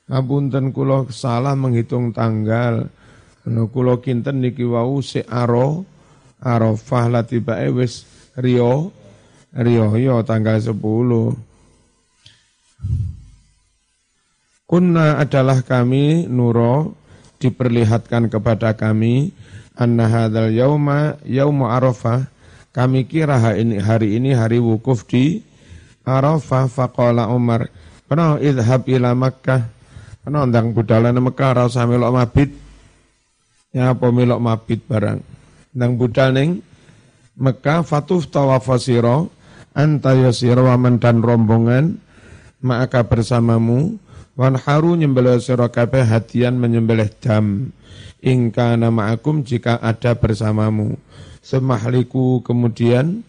ngapunten 0.09 0.73
kula 0.73 1.09
salah 1.13 1.53
menghitung 1.53 2.17
tanggal 2.17 2.89
kula 3.45 4.01
kinten 4.01 4.41
niki 4.41 4.65
wau 4.65 5.05
si 5.05 5.21
aro 5.29 5.85
arafah 6.41 7.13
latibae 7.13 7.69
wis 7.69 8.09
rio 8.41 8.89
rio 9.53 9.93
yo 10.01 10.25
tanggal 10.25 10.57
10 10.57 10.73
Kunna 14.65 15.21
adalah 15.21 15.61
kami 15.61 16.25
nuro 16.25 16.97
diperlihatkan 17.37 18.33
kepada 18.33 18.73
kami 18.73 19.37
anna 19.77 20.09
hadzal 20.09 20.49
yauma 20.49 21.21
yaumu 21.29 21.69
arafah. 21.69 22.27
Kami 22.75 23.07
kira 23.07 23.39
hari 23.39 24.19
ini 24.19 24.35
hari 24.35 24.59
wukuf 24.59 25.07
di 25.07 25.47
Arafah. 26.03 26.67
Faqala 26.67 27.31
Umar 27.31 27.71
pernah 28.11 28.35
idhab 28.43 28.83
ila 28.91 29.15
Makkah? 29.15 29.63
Pernah 30.27 30.43
ndang 30.49 30.75
budalane 30.75 31.23
Mekah 31.23 31.71
melok 31.87 32.11
mabit 32.11 32.51
ya 33.75 33.93
apa 33.93 34.09
melok 34.15 34.41
mabit 34.41 34.81
barang 34.87 35.19
ndang 35.75 35.93
budal 35.99 36.31
ning 36.31 36.63
Mekah 37.35 37.83
fatuf 37.83 38.31
tawafasira 38.31 39.27
anta 39.75 40.15
yasira 40.15 40.63
wa 40.63 40.79
dan 40.79 41.19
rombongan 41.19 41.99
maka 42.63 43.03
bersamamu 43.03 43.99
wan 44.39 44.55
haru 44.55 44.95
nyembelih 44.95 45.43
sira 45.43 45.67
kabeh 45.67 46.07
hadian 46.07 46.63
menyembelih 46.63 47.11
dam 47.19 47.75
ingka 48.25 48.81
nama 48.81 49.13
akum 49.13 49.45
jika 49.45 49.77
ada 49.79 50.17
bersamamu. 50.17 50.97
Semahliku 51.45 52.41
kemudian 52.41 53.21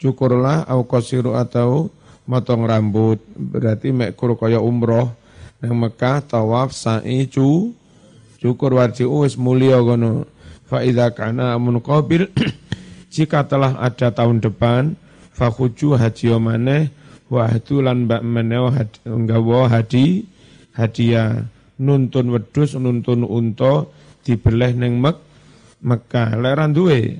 cukurlah 0.00 0.64
au 0.64 0.88
kosiru 0.88 1.36
atau 1.36 1.92
motong 2.24 2.64
rambut. 2.64 3.20
Berarti 3.36 3.92
mekur 3.92 4.32
kaya 4.40 4.58
umroh. 4.58 5.12
Yang 5.60 5.74
Mekah 5.74 6.18
tawaf 6.24 6.70
sa'i 6.72 7.28
cu 7.28 7.76
cukur 8.38 8.74
warji'u 8.78 9.26
wis 9.26 9.34
mulia 9.36 9.82
gono. 9.82 10.26
Fa'idha 10.68 11.12
kana 11.16 11.56
amun 11.56 11.80
qabil 11.80 12.28
jika 13.14 13.48
telah 13.48 13.80
ada 13.80 14.12
tahun 14.12 14.44
depan 14.44 14.94
fakhuju 15.32 15.96
haji 15.96 16.34
omane 16.36 16.92
wahdu 17.32 17.80
lan 17.80 18.04
mbak 18.04 18.20
meneo 18.20 18.68
nggawa 19.06 19.72
hadi 19.72 20.28
hadiah 20.76 21.48
nuntun 21.80 22.34
wedus 22.34 22.76
nuntun 22.76 23.24
unta 23.24 23.88
dibeleh 24.26 24.74
neng 24.74 25.00
Mek 25.00 25.16
Mekah 25.78 26.34
leran 26.34 26.74
duwe 26.74 27.16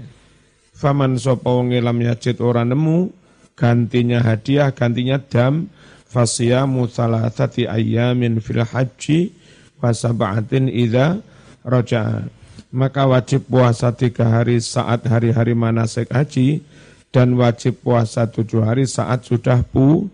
faman 0.75 1.15
sapa 1.15 1.47
wong 1.47 1.73
lam 1.79 1.99
yajid 2.03 2.43
ora 2.43 2.67
nemu 2.67 3.15
gantinya 3.55 4.19
hadiah 4.21 4.75
gantinya 4.75 5.23
dam 5.23 5.71
fasiyamu 6.11 6.91
salasati 6.91 7.71
ayyamin 7.71 8.43
fil 8.43 8.67
haji 8.67 9.31
wa 9.79 9.91
sab'atin 9.95 10.67
idza 10.71 11.23
raja'a 11.63 12.39
maka 12.69 13.09
wajib 13.09 13.49
puasa 13.49 13.89
tiga 13.97 14.29
hari 14.29 14.61
saat 14.61 15.05
hari-hari 15.09 15.57
manasik 15.57 16.13
haji 16.13 16.61
dan 17.09 17.33
wajib 17.41 17.81
puasa 17.81 18.29
tujuh 18.29 18.61
hari 18.61 18.85
saat 18.85 19.25
sudah 19.25 19.65
pu 19.65 20.09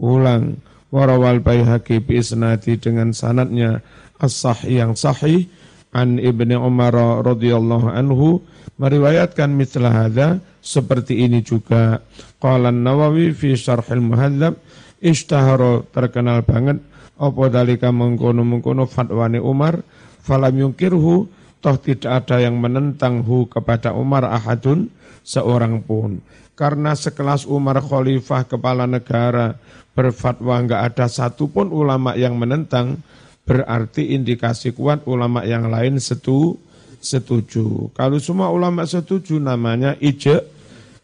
pulang. 0.00 0.56
Warawal 0.88 1.44
bayhaqi 1.44 2.00
bi 2.00 2.16
isnadi 2.16 2.80
dengan 2.80 3.12
sanatnya 3.12 3.84
as-sah 4.16 4.56
yang 4.64 4.96
sahih 4.96 5.44
an 5.92 6.16
Ibni 6.16 6.56
Umar 6.56 6.96
radhiyallahu 7.20 7.92
anhu 7.92 8.40
meriwayatkan 8.80 9.52
mitlah 9.52 9.92
hadza 9.92 10.40
seperti 10.64 11.28
ini 11.28 11.44
juga. 11.44 12.00
Qala 12.40 12.72
Nawawi 12.72 13.36
fi 13.36 13.52
syarhil 13.52 14.00
muhadzab 14.00 14.56
ishtahara 15.04 15.84
terkenal 15.92 16.40
banget 16.40 16.80
apa 17.18 17.42
dalika 17.50 17.90
mengkono-mengkono 17.90 18.86
fatwane 18.86 19.42
Umar? 19.42 19.82
Falam 20.22 20.54
yungkirhu 20.54 21.26
toh 21.58 21.76
tidak 21.82 22.24
ada 22.24 22.38
yang 22.38 22.62
menentang 22.62 23.26
hu 23.26 23.50
kepada 23.50 23.90
Umar 23.92 24.22
ahadun 24.30 24.88
seorang 25.26 25.82
pun. 25.82 26.22
Karena 26.54 26.94
sekelas 26.94 27.46
Umar 27.46 27.82
khalifah 27.82 28.46
kepala 28.46 28.86
negara 28.86 29.58
berfatwa 29.94 30.58
enggak 30.58 30.94
ada 30.94 31.06
satupun 31.10 31.74
ulama 31.74 32.14
yang 32.14 32.38
menentang 32.38 33.02
berarti 33.42 34.14
indikasi 34.14 34.74
kuat 34.76 35.02
ulama 35.08 35.42
yang 35.42 35.66
lain 35.66 35.98
setu, 35.98 36.58
setuju. 36.98 37.90
Kalau 37.94 38.18
semua 38.18 38.50
ulama 38.50 38.84
setuju 38.84 39.38
namanya 39.38 39.94
ije 40.02 40.42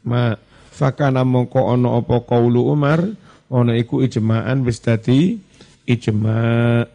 ma 0.04 0.34
fakana 0.74 1.22
mongko 1.22 1.60
ono 1.78 2.02
opo 2.02 2.26
kaulu 2.26 2.68
Umar 2.68 3.00
ono 3.48 3.72
iku 3.72 4.02
ijma'an 4.02 4.66
wis 4.66 4.82
ijma'. 5.88 6.88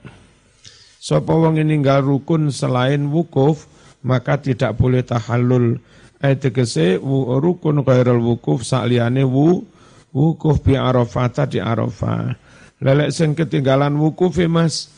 Sapa 1.00 1.32
wong 1.32 1.58
ninggal 1.64 2.04
rukun 2.04 2.52
selain 2.52 3.08
wukuf 3.10 3.66
maka 4.04 4.38
tidak 4.38 4.76
boleh 4.76 5.02
tahallul. 5.02 5.80
Ayat 6.20 6.52
tegese 6.52 7.00
rukun 7.40 7.82
ghairul 7.82 8.20
wukuf 8.20 8.68
sakliyane 8.68 9.24
wu 9.24 9.64
wukuf 10.12 10.60
bi 10.60 10.76
Arafah 10.76 11.48
di 11.48 11.64
Arafah. 11.64 12.36
Lelek 12.84 13.16
sing 13.16 13.36
ketinggalan 13.36 13.96
wukuf 13.96 14.36
Mas 14.48 14.92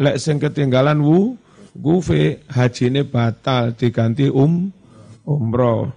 Lek 0.00 0.16
sing 0.18 0.40
ketinggalan 0.40 0.98
wu 1.04 1.36
gufe 1.76 2.40
hajine 2.48 3.04
batal 3.04 3.76
diganti 3.76 4.26
um 4.32 4.72
umroh. 5.22 5.92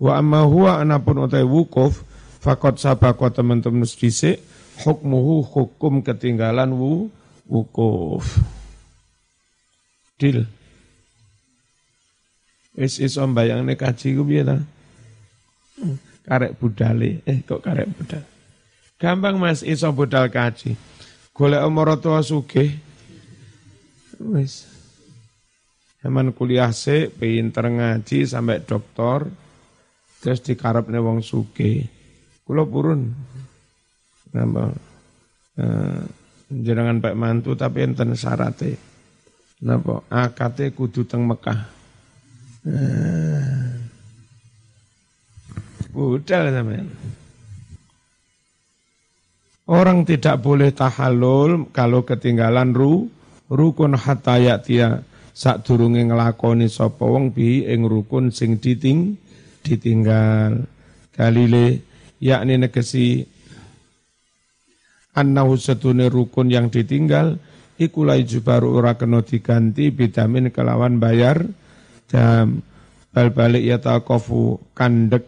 Wa 0.00 0.18
amma 0.18 0.42
huwa 0.48 0.80
anapun 0.82 1.28
utai 1.28 1.44
wukuf 1.46 2.02
fakot 2.42 2.80
sabako 2.80 3.30
teman-teman 3.30 3.86
dhisik 3.86 4.42
hukmuhu 4.82 5.46
hukum 5.46 6.02
ketinggalan 6.02 6.74
wu 6.74 7.12
wukuf. 7.46 8.42
Dil. 10.18 10.48
Wis 12.74 12.98
iso 12.98 13.22
mbayangne 13.22 13.78
kaji 13.78 14.18
ku 14.18 14.26
piye 14.26 14.42
ta? 14.42 14.58
Karek 16.26 16.58
budale. 16.58 17.22
Eh 17.22 17.44
kok 17.46 17.62
karek 17.62 17.86
budal? 17.94 18.24
Gampang 18.98 19.38
Mas 19.38 19.62
iso 19.62 19.90
budal 19.94 20.26
kaji. 20.32 20.74
Golek 21.34 21.62
umur 21.66 21.98
tua 21.98 22.22
sugih 22.22 22.74
Wis. 24.22 24.70
Zaman 26.04 26.36
kuliah 26.36 26.68
se, 26.68 27.08
pinter 27.08 27.64
ngaji 27.64 28.28
sampai 28.28 28.60
doktor, 28.60 29.24
terus 30.20 30.44
dikarepne 30.44 31.00
wong 31.00 31.24
suke. 31.24 31.88
Kulo 32.44 32.68
purun. 32.68 33.08
Napa? 34.34 34.74
Eh, 35.54 36.02
jenengan 36.50 36.98
Pak 36.98 37.14
mantu 37.14 37.54
tapi 37.54 37.86
enten 37.86 38.18
syarate. 38.18 38.74
Napa? 39.62 40.02
Akate 40.10 40.74
kudu 40.74 41.06
teng 41.06 41.24
Mekah. 41.30 41.60
Eh. 42.66 43.64
Budal 45.94 46.50
sampean. 46.50 46.90
Orang 49.64 50.04
tidak 50.04 50.44
boleh 50.44 50.76
tahallul 50.76 51.72
kalau 51.72 52.04
ketinggalan 52.04 52.76
ru 52.76 53.08
rukun 53.48 53.96
hatta 53.96 54.36
ya'tiya 54.36 55.00
sak 55.32 55.64
durunge 55.64 56.04
nglakoni 56.04 56.68
sapa 56.68 57.00
wong 57.00 57.32
bi 57.32 57.64
ing 57.64 57.88
rukun 57.88 58.28
sing 58.28 58.60
diting 58.60 59.16
ditinggal 59.64 60.68
kalile 61.16 61.80
yakni 62.20 62.60
negesi 62.60 63.24
annahu 65.14 65.54
satune 65.54 66.10
rukun 66.10 66.50
yang 66.50 66.68
ditinggal 66.68 67.38
iku 67.78 68.06
la 68.06 68.18
jubaru 68.18 68.74
ora 68.78 68.94
kena 68.94 69.22
diganti 69.22 69.90
bidamin 69.90 70.50
kelawan 70.50 70.98
bayar. 70.98 71.46
Jam 72.10 72.60
bal 73.14 73.30
balik 73.30 73.62
ya 73.64 73.78
taqafu 73.78 74.60
kandek 74.74 75.24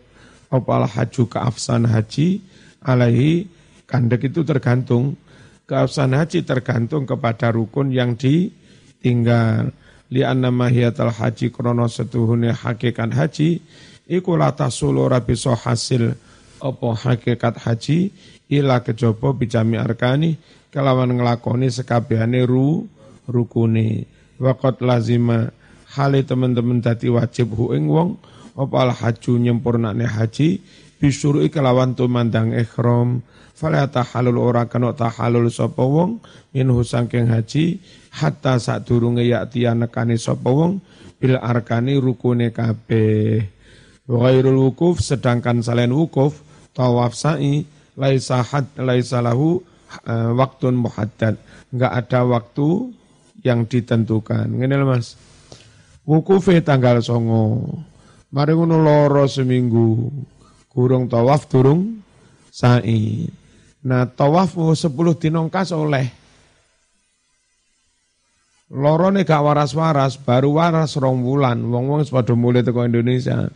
opal 0.50 0.84
haju 0.84 1.22
keafsan 1.30 1.86
haji 1.86 2.42
alaihi 2.82 3.46
kandek 3.86 4.30
itu 4.30 4.42
tergantung. 4.42 5.18
Keabsahan 5.66 6.14
haji 6.14 6.46
tergantung 6.46 7.10
kepada 7.10 7.50
rukun 7.50 7.90
yang 7.90 8.14
ditinggal. 8.14 9.74
Li 10.14 10.22
anna 10.22 10.54
mahiyatal 10.54 11.10
haji 11.10 11.50
krono 11.50 11.90
setuhune 11.90 12.54
hakikat 12.54 13.10
haji 13.10 13.58
iku 14.06 14.38
lata 14.38 14.70
sulu 14.70 15.10
rabiso 15.10 15.50
hasil 15.58 16.14
opo 16.62 16.94
hakikat 16.94 17.58
haji 17.58 18.14
ila 18.50 18.82
kejopo 18.82 19.34
bijami 19.34 19.78
arkani 19.78 20.38
kelawan 20.70 21.10
ngelakoni 21.14 21.72
sekabehane 21.72 22.46
ru 22.46 22.86
rukune. 23.26 24.06
Waqat 24.36 24.84
lazima 24.84 25.48
hale 25.96 26.20
teman-teman 26.22 26.84
dadi 26.84 27.08
wajib 27.08 27.56
hu 27.56 27.72
ing 27.72 27.88
wong 27.88 28.20
apa 28.56 28.76
al 28.84 28.92
haju 28.92 29.32
nyempurnane 29.40 30.04
haji 30.04 30.60
bisyuru'i 31.00 31.48
kelawan 31.48 31.96
tumandang 31.96 32.52
ikhram 32.52 33.24
fala 33.56 33.88
tahalul 33.88 34.36
ora 34.36 34.68
kena 34.68 34.92
tahalul 34.92 35.48
sapa 35.48 35.80
wong 35.80 36.20
minhu 36.52 36.84
saking 36.84 37.32
haji 37.32 37.80
hatta 38.12 38.60
sadurunge 38.60 39.24
yakti 39.24 39.64
nekani 39.64 40.20
sapa 40.20 40.52
wong 40.52 40.84
bil 41.16 41.40
arkani 41.40 41.96
rukune 41.96 42.52
kabeh. 42.52 43.48
Ghairul 44.06 44.70
wukuf 44.70 45.02
sedangkan 45.02 45.64
selain 45.64 45.90
wukuf 45.90 46.38
tawaf 46.76 47.16
sa'i 47.16 47.66
laisa 47.96 48.44
had 48.44 48.68
laisa 48.78 49.24
lahu 49.24 49.58
waktun 50.36 50.76
muhaddad 50.76 51.40
enggak 51.72 51.92
ada 51.92 52.20
waktu 52.28 52.92
yang 53.42 53.64
ditentukan 53.64 54.46
ngene 54.52 54.84
Mas 54.84 55.16
wukufe 56.04 56.60
tanggal 56.60 57.00
songo 57.00 57.64
mari 58.30 58.52
ngono 58.52 58.78
loro 58.78 59.24
seminggu 59.24 60.12
Kurung 60.76 61.08
tawaf 61.08 61.48
durung 61.48 62.04
sa'i. 62.52 63.24
Nah 63.88 64.04
tawaf 64.12 64.60
sepuluh 64.76 65.16
dinongkas 65.16 65.72
oleh. 65.72 66.04
Lorone 68.76 69.24
gak 69.24 69.40
waras-waras, 69.40 70.20
baru 70.20 70.60
waras 70.60 71.00
rong 71.00 71.24
bulan. 71.24 71.64
Wong-wong 71.64 72.04
sepada 72.04 72.36
mulai 72.36 72.60
teko 72.60 72.84
Indonesia. 72.84 73.48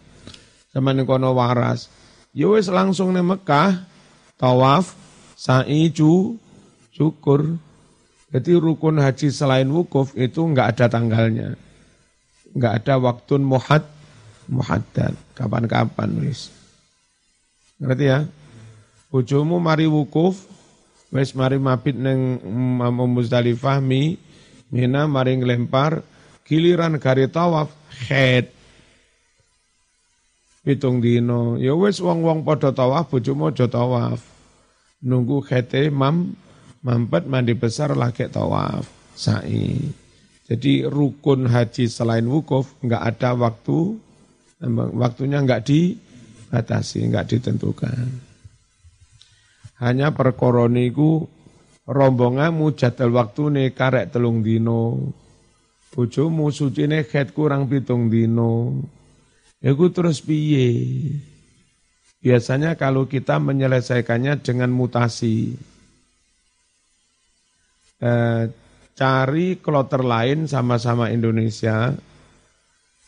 Sama 0.72 0.96
kono 1.04 1.36
waras. 1.36 1.92
Ya 2.32 2.48
wis 2.48 2.72
langsung 2.72 3.12
nih 3.12 3.20
Mekah, 3.20 3.84
tawaf, 4.40 4.96
sa'i, 5.36 5.92
cu, 5.92 6.40
syukur. 6.96 7.60
Jadi 8.30 8.56
rukun 8.56 8.96
haji 9.02 9.28
selain 9.28 9.68
wukuf 9.68 10.16
itu 10.16 10.40
enggak 10.40 10.78
ada 10.78 10.86
tanggalnya. 10.88 11.58
Enggak 12.56 12.72
ada 12.80 12.94
waktu 12.96 13.42
muhad, 13.42 13.84
muhaddad. 14.48 15.12
Kapan-kapan 15.36 16.08
wis. 16.24 16.48
Ngerti 17.82 18.06
ya? 18.06 18.24
Bojomu 19.10 19.58
mari 19.58 19.90
wukuf, 19.90 20.46
wis 21.10 21.34
mari 21.34 21.58
mabit 21.58 21.98
neng 21.98 22.38
Muzdalifah 23.10 23.82
mi, 23.82 24.14
mina 24.70 25.10
mari 25.10 25.34
ngelempar, 25.34 26.06
giliran 26.46 26.94
gari 27.02 27.26
tawaf, 27.26 27.74
head. 28.06 28.54
Pitung 30.62 31.02
dino, 31.02 31.58
ya 31.58 31.74
wis 31.74 31.98
wong-wong 31.98 32.46
podo 32.46 32.70
tawaf, 32.70 33.10
bojomu 33.10 33.50
aja 33.50 33.66
tawaf. 33.66 34.29
Nunggu 35.00 35.40
khete 35.40 35.88
mam, 35.88 36.36
mampet 36.84 37.24
mandi 37.24 37.56
besar 37.56 37.96
lagi 37.96 38.28
tawaf, 38.28 38.84
sa'i. 39.16 39.80
Jadi 40.44 40.84
rukun 40.84 41.48
haji 41.48 41.88
selain 41.88 42.26
wukuf 42.28 42.76
nggak 42.84 43.02
ada 43.16 43.32
waktu, 43.38 43.96
waktunya 44.92 45.40
nggak 45.40 45.62
di 45.64 45.96
batasi, 46.50 47.06
enggak 47.06 47.30
ditentukan. 47.30 48.10
Hanya 49.80 50.12
perkoroniku 50.12 51.24
rombonganmu 51.88 52.76
jadwal 52.76 53.16
waktu 53.16 53.42
nih 53.56 53.68
karek 53.72 54.12
telung 54.12 54.44
dino. 54.44 55.14
Bojomu 55.90 56.52
sucine 56.52 57.08
khet 57.08 57.32
kurang 57.32 57.66
pitung 57.70 58.12
dino. 58.12 58.84
Iku 59.64 59.88
terus 59.88 60.20
piye? 60.20 60.76
Biasanya 62.20 62.76
kalau 62.76 63.08
kita 63.08 63.40
menyelesaikannya 63.40 64.44
dengan 64.44 64.68
mutasi. 64.68 65.56
Eh, 68.00 68.44
cari 68.96 69.56
kloter 69.56 70.04
lain 70.04 70.44
sama-sama 70.44 71.08
Indonesia 71.08 71.92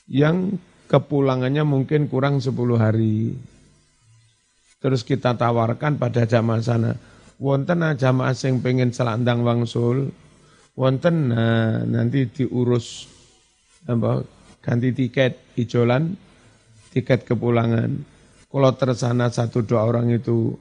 yang 0.09 0.57
kepulangannya 0.89 1.65
mungkin 1.65 2.09
kurang 2.09 2.41
10 2.41 2.81
hari. 2.81 3.37
Terus 4.81 5.05
kita 5.05 5.37
tawarkan 5.37 6.01
pada 6.01 6.25
jamaah 6.25 6.61
sana, 6.65 6.93
wonten 7.41 7.81
jamaah 7.97 8.35
yang 8.37 8.61
pengen 8.61 8.91
selandang 8.91 9.41
wangsul, 9.47 10.11
wonten 10.75 11.33
nah, 11.33 11.81
nanti 11.85 12.29
diurus 12.29 13.07
apa, 13.89 14.27
ganti 14.61 14.91
tiket 14.93 15.57
ijolan, 15.61 16.13
tiket 16.93 17.25
kepulangan. 17.25 18.12
Kalau 18.53 18.71
tersana 18.77 19.33
satu 19.33 19.65
dua 19.65 19.89
orang 19.89 20.13
itu 20.13 20.53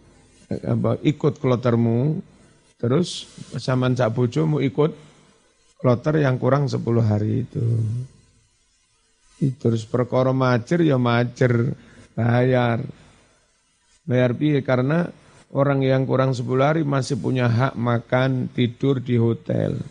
apa, 0.63 0.95
ikut 1.03 1.43
klotermu, 1.43 2.23
terus 2.79 3.27
zaman 3.59 3.99
sak 3.99 4.15
bojomu 4.15 4.63
ikut 4.63 4.95
kloter 5.75 6.23
yang 6.23 6.39
kurang 6.39 6.71
10 6.71 6.79
hari 7.03 7.43
itu. 7.43 7.65
Terus 9.59 9.83
perkara 9.83 10.31
macer 10.31 10.85
ya 10.85 10.95
macer, 10.95 11.73
bayar. 12.13 12.79
Bayar 14.05 14.31
piye 14.37 14.61
karena 14.61 15.09
orang 15.51 15.81
yang 15.81 16.05
kurang 16.05 16.37
10 16.37 16.45
hari 16.61 16.81
masih 16.85 17.17
punya 17.17 17.49
hak 17.49 17.73
makan, 17.73 18.47
tidur 18.53 19.01
di 19.01 19.17
hotel. 19.17 19.81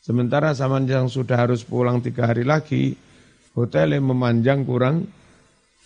Sementara 0.00 0.52
sama 0.56 0.80
yang 0.84 1.08
sudah 1.08 1.48
harus 1.48 1.64
pulang 1.64 2.00
tiga 2.00 2.28
hari 2.28 2.44
lagi, 2.44 2.96
hotel 3.56 3.96
yang 3.96 4.08
memanjang 4.08 4.64
kurang 4.64 5.08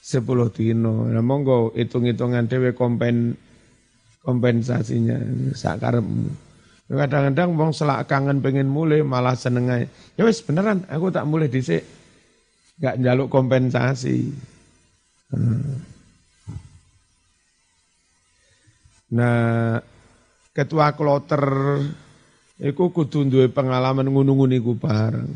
10 0.08 0.24
dino. 0.56 1.04
Nah, 1.04 1.20
monggo 1.20 1.76
hitung-hitungan 1.76 2.48
dewe 2.48 2.72
kompen 2.72 3.36
kompensasinya 4.24 5.20
sakarepmu. 5.52 6.48
Kadang-kadang 6.88 7.52
wong 7.52 7.76
selak 7.76 8.08
kangen 8.08 8.40
pengen 8.40 8.72
mulai 8.72 9.04
malah 9.04 9.36
seneng 9.36 9.68
aja. 9.68 9.84
Ya 10.16 10.24
wis 10.24 10.40
beneran 10.40 10.88
aku 10.88 11.12
tak 11.12 11.28
mulai 11.28 11.52
dhisik 11.52 11.84
nggak 12.80 12.96
jaluk 13.04 13.28
kompensasi. 13.28 14.32
Nah, 19.12 19.76
ketua 20.56 20.96
kloter 20.96 21.44
iku 22.56 22.88
kudu 22.88 23.28
duwe 23.28 23.52
pengalaman 23.52 24.08
ngunung 24.08 24.48
iku 24.56 24.72
bareng. 24.72 25.28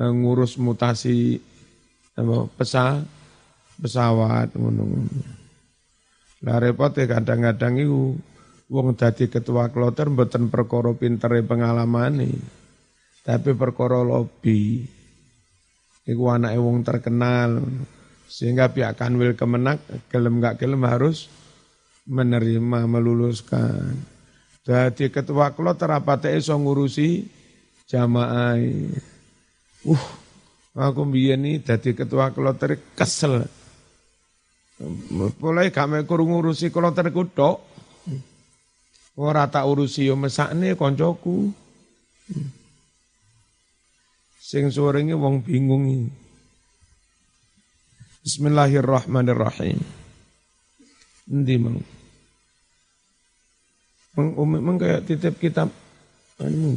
Ngurus 0.00 0.56
mutasi 0.56 1.36
apa 2.16 2.48
pesa 2.56 3.04
pesawat 3.80 4.52
ngunung. 4.56 5.08
Lah 6.44 6.60
repot 6.60 6.92
kadang-kadang 6.92 7.80
iku 7.80 8.16
wong 8.68 8.98
dadi 8.98 9.30
ketua 9.30 9.70
kloter 9.70 10.10
mboten 10.10 10.52
perkara 10.52 10.92
pintere 10.92 11.40
pengalamane, 11.42 12.30
tapi 13.24 13.50
perkara 13.56 14.02
lobby. 14.02 14.84
Iku 16.06 16.22
anak 16.30 16.54
wong 16.60 16.86
terkenal. 16.86 17.62
Sehingga 18.26 18.74
pihak 18.74 18.98
kanwil 18.98 19.38
kemenak, 19.38 19.78
gelem 20.10 20.42
gak 20.42 20.58
gelem 20.58 20.82
harus 20.82 21.30
menerima, 22.10 22.86
meluluskan. 22.90 23.94
Jadi 24.66 25.14
ketua 25.14 25.54
kloter 25.54 25.86
rapate 25.94 26.34
iso 26.34 26.58
ngurusi 26.58 27.22
jamaah. 27.86 28.58
Uh, 29.86 30.04
aku 30.74 31.06
biyen 31.06 31.46
nih 31.46 31.62
jadi 31.62 31.94
ketua 31.94 32.34
kloter 32.34 32.74
kesel. 32.98 33.45
Mulai 35.40 35.72
kami 35.72 36.04
kurung 36.04 36.36
ngurusi 36.36 36.68
kloter 36.68 37.08
tok. 37.32 37.64
Ora 39.16 39.48
tak 39.48 39.64
urusi 39.64 40.04
yo 40.04 40.12
mesakne 40.12 40.76
koncoku. 40.76 41.48
Sing 44.36 44.68
sorenge 44.68 45.16
wong 45.16 45.40
bingung. 45.40 46.12
Bismillahirrahmanirrahim. 48.20 49.80
Endi 51.32 51.56
mang? 51.56 51.80
Mang 54.14 54.28
umi 54.36 54.58
mang 54.60 54.76
kayak 54.76 55.08
titip 55.08 55.40
kitab 55.40 55.72
anu 56.40 56.76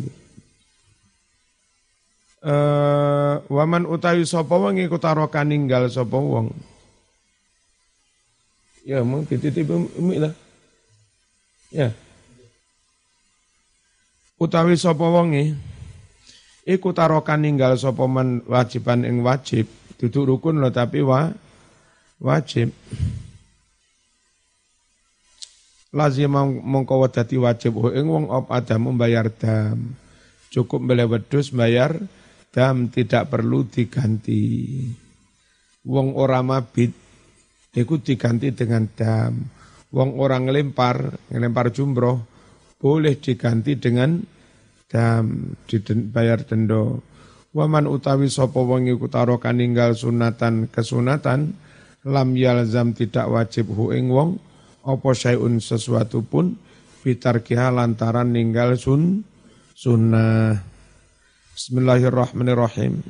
Eh 2.40 3.36
waman 3.52 3.84
utawi 3.84 4.24
sapa 4.24 4.56
wong 4.56 4.80
iku 4.80 4.96
ninggal 5.44 5.92
sapa. 5.92 6.16
Ya 8.88 9.04
mang 9.04 9.28
dititip 9.28 9.68
umi 9.70 10.22
lah. 10.22 10.34
Ya. 11.70 11.92
Utawi 14.40 14.80
sapa 14.80 15.04
wonge 15.04 15.54
iku 16.70 16.94
tarokan 16.96 17.44
ninggal 17.44 17.76
sapa 17.76 18.06
men 18.06 18.46
wajiban 18.46 19.04
ing 19.04 19.26
wajib 19.26 19.66
duduk 20.00 20.38
rukun 20.38 20.64
lo 20.64 20.72
tapi 20.72 21.04
wa 21.04 21.34
wajib 22.24 22.72
lazim 25.90 26.32
mongko 26.64 27.10
dadi 27.10 27.36
wajib 27.42 27.74
ing 27.92 28.06
wong 28.06 28.30
op 28.30 28.54
ada 28.54 28.78
membayar 28.78 29.28
dam 29.34 29.98
cukup 30.54 30.86
beli 30.86 31.04
wedhus 31.10 31.50
bayar 31.50 31.98
dam 32.54 32.88
tidak 32.94 33.34
perlu 33.34 33.66
diganti 33.66 34.86
wong 35.84 36.14
ora 36.14 36.46
mabit 36.46 36.94
iku 37.74 38.02
diganti 38.02 38.54
dengan 38.54 38.90
dam. 38.94 39.34
Wong 39.90 40.22
orang 40.22 40.46
ngelempar 40.46 41.18
ngelempar 41.34 41.74
jumroh 41.74 42.22
boleh 42.78 43.18
diganti 43.18 43.74
dengan 43.76 44.22
dam 44.86 45.58
dibayar 45.66 46.46
dendo 46.46 47.02
waman 47.54 47.90
utawi 47.90 48.30
sapa 48.30 48.62
wong 48.62 48.86
iku 48.86 49.10
taroka 49.10 49.50
ninggal 49.50 49.98
sunatan 49.98 50.70
kesunatan 50.70 51.58
lam 52.06 52.30
yalzam 52.38 52.94
tidak 52.94 53.26
wajib 53.34 53.74
hu 53.74 53.90
ing 53.92 54.14
wong 54.14 54.38
apa 54.86 55.10
syai'un 55.12 55.58
sesuatu 55.58 56.22
pun 56.22 56.54
fitarkiha 57.02 57.74
lantaran 57.74 58.30
ninggal 58.30 58.78
sun 58.78 59.26
sunnah. 59.80 60.60
Bismillahirrahmanirrahim. 61.56 63.04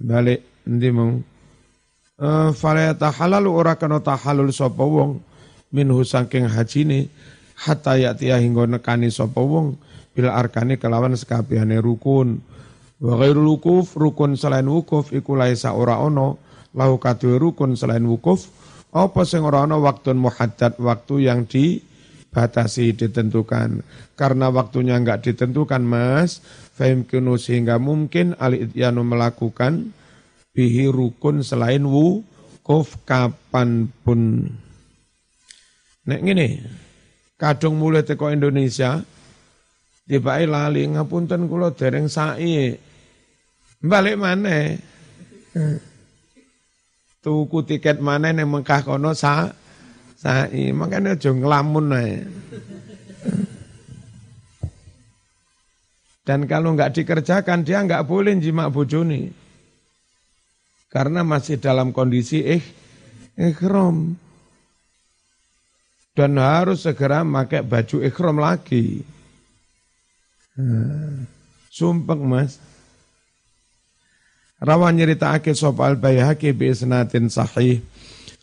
Balik 0.00 0.44
mong 0.68 1.12
uh, 1.20 1.33
fala 2.54 2.94
tahalal 2.94 3.50
ora 3.50 3.74
kana 3.74 3.98
tahalul 3.98 4.54
sapa 4.54 4.82
wong 4.86 5.18
minhu 5.74 6.06
saking 6.06 6.46
hajine 6.46 7.10
hatta 7.58 7.98
ya'tiya 7.98 8.38
hingga 8.38 8.70
nekani 8.70 9.10
sapa 9.10 9.42
wong 9.42 9.74
bil 10.14 10.30
arkane 10.30 10.78
kelawan 10.78 11.18
sekabehane 11.18 11.82
rukun 11.82 12.38
wa 13.02 13.18
ghairul 13.18 13.58
wukuf 13.58 13.98
rukun 13.98 14.38
selain 14.38 14.70
wukuf 14.70 15.10
iku 15.10 15.34
laisa 15.34 15.74
ora 15.74 15.98
ono 15.98 16.38
lahu 16.70 17.02
kadue 17.02 17.34
rukun 17.34 17.74
selain 17.74 18.06
wukuf 18.06 18.46
apa 18.94 19.26
sing 19.26 19.42
ora 19.42 19.66
ono 19.66 19.82
waktu 19.82 20.14
muhaddad 20.14 20.78
waktu 20.78 21.26
yang 21.26 21.50
di 21.50 21.82
batasi 22.34 22.90
ditentukan. 22.98 23.86
Karena 24.18 24.50
waktunya 24.50 24.98
enggak 24.98 25.22
ditentukan 25.22 25.86
mas, 25.86 26.42
kunu 26.78 27.38
sehingga 27.38 27.78
mungkin 27.78 28.34
al-ityanu 28.34 29.06
melakukan 29.06 29.94
bihi 30.54 30.86
rukun 30.86 31.42
selain 31.42 31.82
wukuf 31.82 33.02
kapan 33.02 33.90
pun. 34.06 34.48
Nek 36.06 36.20
ngene, 36.22 36.62
kadung 37.34 37.76
mulai 37.82 38.06
teko 38.06 38.30
Indonesia, 38.30 39.02
tiba 40.06 40.38
lali 40.46 40.86
ngapunten 40.86 41.50
kula 41.50 41.74
dereng 41.74 42.06
sai. 42.06 42.78
Balik 43.84 44.16
mana? 44.16 44.78
Tuku 47.20 47.58
tiket 47.66 48.00
mana 48.00 48.32
ning 48.32 48.48
Mekah 48.48 48.80
kono 48.86 49.12
sa 49.12 49.52
Sai, 50.24 50.72
makanya 50.72 51.20
aja 51.20 51.36
ngelamun 51.36 51.92
aja. 51.92 52.24
Dan 56.24 56.48
kalau 56.48 56.72
nggak 56.72 56.96
dikerjakan 56.96 57.60
dia 57.60 57.84
nggak 57.84 58.08
boleh 58.08 58.32
jimak 58.40 58.72
bojoni. 58.72 59.43
Karena 60.94 61.26
masih 61.26 61.58
dalam 61.58 61.90
kondisi 61.90 62.46
eh 62.46 62.62
ikhram. 63.34 64.14
Dan 66.14 66.38
harus 66.38 66.86
segera 66.86 67.26
pakai 67.26 67.66
baju 67.66 67.96
ikhram 68.06 68.38
lagi. 68.38 69.02
Hmm. 70.54 71.26
Mas. 72.22 72.62
Rawan 74.62 74.94
nyerita 74.94 75.34
akil 75.34 75.58
sopal 75.58 75.98
bayhaki 75.98 76.54
bi 76.54 76.70
isnatin 76.70 77.26
sahih 77.26 77.82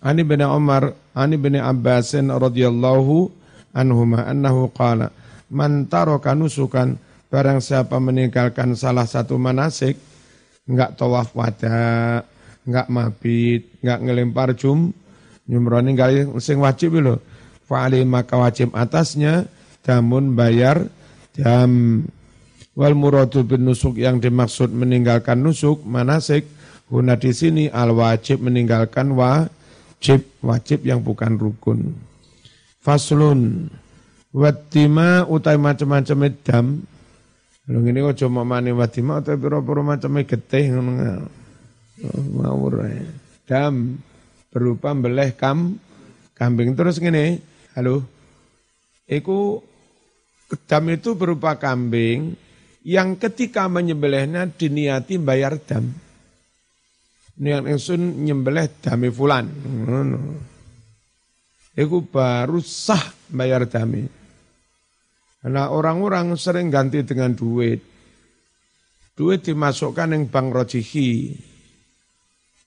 Ani 0.03 0.27
bin 0.27 0.43
Umar, 0.43 0.97
Ani 1.15 1.39
bin 1.39 1.55
Abbasin 1.55 2.33
radhiyallahu 2.33 3.31
anhuma 3.71 4.27
annahu 4.27 4.73
qala 4.73 5.13
man 5.47 5.85
taraka 5.85 6.33
nusukan 6.33 6.99
barang 7.31 7.63
siapa 7.63 8.01
meninggalkan 8.01 8.75
salah 8.75 9.05
satu 9.05 9.39
manasik 9.39 9.95
enggak 10.65 10.97
tawaf 10.97 11.31
wada, 11.37 12.25
enggak 12.67 12.88
mabit, 12.88 13.69
enggak 13.82 14.00
ngelempar 14.06 14.50
jum 14.58 14.93
nyumroh 15.50 15.82
ninggal 15.82 16.38
sing 16.39 16.62
wajib 16.62 16.97
lho. 16.97 17.17
Fa'ali 17.65 18.04
maka 18.04 18.36
wajib 18.36 18.76
atasnya 18.76 19.47
damun 19.82 20.36
bayar 20.36 20.91
jam 21.34 22.04
wal 22.76 22.95
muradu 22.95 23.47
bin 23.47 23.63
nusuk 23.63 23.95
yang 23.95 24.19
dimaksud 24.19 24.71
meninggalkan 24.76 25.39
nusuk 25.39 25.84
manasik 25.88 26.43
guna 26.91 27.15
di 27.15 27.32
sini 27.32 27.63
al 27.71 27.95
wajib 27.95 28.43
meninggalkan 28.43 29.15
wa 29.15 29.47
wajib, 30.02 30.26
wajib 30.41 30.80
yang 30.82 31.06
bukan 31.06 31.38
rukun. 31.38 31.93
Faslun, 32.82 33.69
watima 34.34 35.30
utai 35.30 35.62
macam-macam 35.62 36.34
dam. 36.41 36.82
Lalu 37.69 37.93
ini 37.93 38.00
kok 38.02 38.26
cuma 38.26 38.41
mani 38.41 38.74
watima 38.74 39.21
atau 39.21 39.38
pura-pura 39.38 39.86
macam 39.86 40.17
getih 40.26 40.74
ngono 40.74 41.30
ngawur 42.05 42.85
Dam 43.45 43.99
berupa 44.51 44.95
beleh 44.95 45.35
kam 45.35 45.77
kambing 46.35 46.73
terus 46.73 46.97
gini, 46.97 47.37
halo. 47.75 48.03
Iku 49.05 49.59
dam 50.67 50.83
itu 50.87 51.15
berupa 51.15 51.59
kambing 51.59 52.35
yang 52.87 53.19
ketika 53.19 53.67
menyembelihnya 53.67 54.49
diniati 54.55 55.21
bayar 55.21 55.59
dam 55.61 55.91
niat 57.41 57.65
ingsun 57.65 58.21
nyembelih 58.21 58.69
dami 58.79 59.09
fulan. 59.09 59.45
Iku 61.73 61.97
baru 62.05 62.59
sah 62.61 63.01
bayar 63.31 63.65
dami. 63.65 64.05
Nah 65.41 65.73
orang-orang 65.73 66.37
sering 66.37 66.69
ganti 66.69 67.01
dengan 67.01 67.33
duit. 67.33 67.81
Duit 69.17 69.41
dimasukkan 69.41 70.13
yang 70.13 70.29
bank 70.29 70.47
rojihi. 70.53 71.33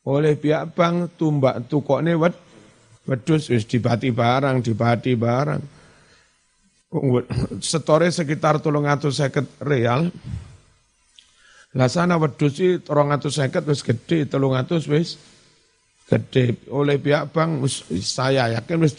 Oleh 0.05 0.37
pihak 0.37 0.77
bank 0.77 1.17
tumbak 1.17 1.65
tukoknya 1.69 2.13
wed, 2.21 2.37
wedus 3.09 3.49
wis 3.49 3.65
dibati 3.65 4.13
barang, 4.13 4.61
dibati 4.61 5.17
barang. 5.17 5.63
Setore 7.65 8.13
sekitar 8.13 8.61
tolong 8.61 8.87
seket 9.11 9.49
real, 9.65 10.13
lah 11.75 11.91
sana 11.91 12.15
wedhus 12.23 12.55
iki 12.55 12.87
250 12.87 13.67
wis 13.67 13.81
gede, 13.83 14.31
300 14.31 14.93
wis 14.95 15.19
gede. 16.07 16.45
Oleh 16.71 17.03
pihak 17.03 17.35
bank 17.35 17.67
saya 17.99 18.55
yakin 18.55 18.79
wis 18.85 18.95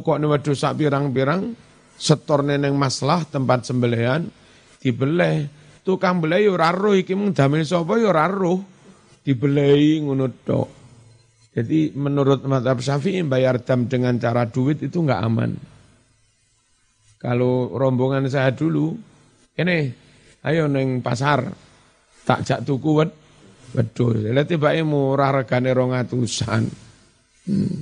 kok 0.00 0.16
nih 0.16 0.28
wedhus 0.32 0.64
sak 0.64 0.80
pirang-pirang 0.80 1.52
setor 1.98 2.40
neneng 2.40 2.72
maslah 2.78 3.20
tempat 3.28 3.68
sembelihan 3.68 4.24
dibeleh. 4.80 5.50
Tukang 5.84 6.20
beleh 6.20 6.48
yo 6.48 6.56
ora 6.56 6.72
roh 6.72 6.96
iki 6.96 7.12
mung 7.12 7.36
yo 8.00 8.08
ora 8.08 8.28
roh. 9.28 9.36
Dibelehi 9.36 10.00
ngono 10.00 10.26
tok. 10.40 10.68
Jadi 11.52 11.92
menurut 11.92 12.46
mazhab 12.48 12.80
Syafi'i 12.80 13.20
bayar 13.26 13.60
dam 13.60 13.84
dengan 13.84 14.16
cara 14.16 14.48
duit 14.48 14.80
itu 14.80 15.04
enggak 15.04 15.20
aman. 15.20 15.52
Kalau 17.18 17.74
rombongan 17.74 18.30
saya 18.30 18.54
dulu, 18.54 18.94
ini 19.58 19.90
ayo 20.46 20.70
neng 20.70 21.02
pasar 21.02 21.50
tak 22.22 22.46
jak 22.46 22.62
tuku 22.62 23.02
wed 23.02 23.10
wedhus. 23.74 24.22
Lah 24.30 24.46
tibake 24.46 24.86
murah 24.86 25.42
regane 25.42 25.74
200-an. 25.74 26.64
Hmm. 27.48 27.78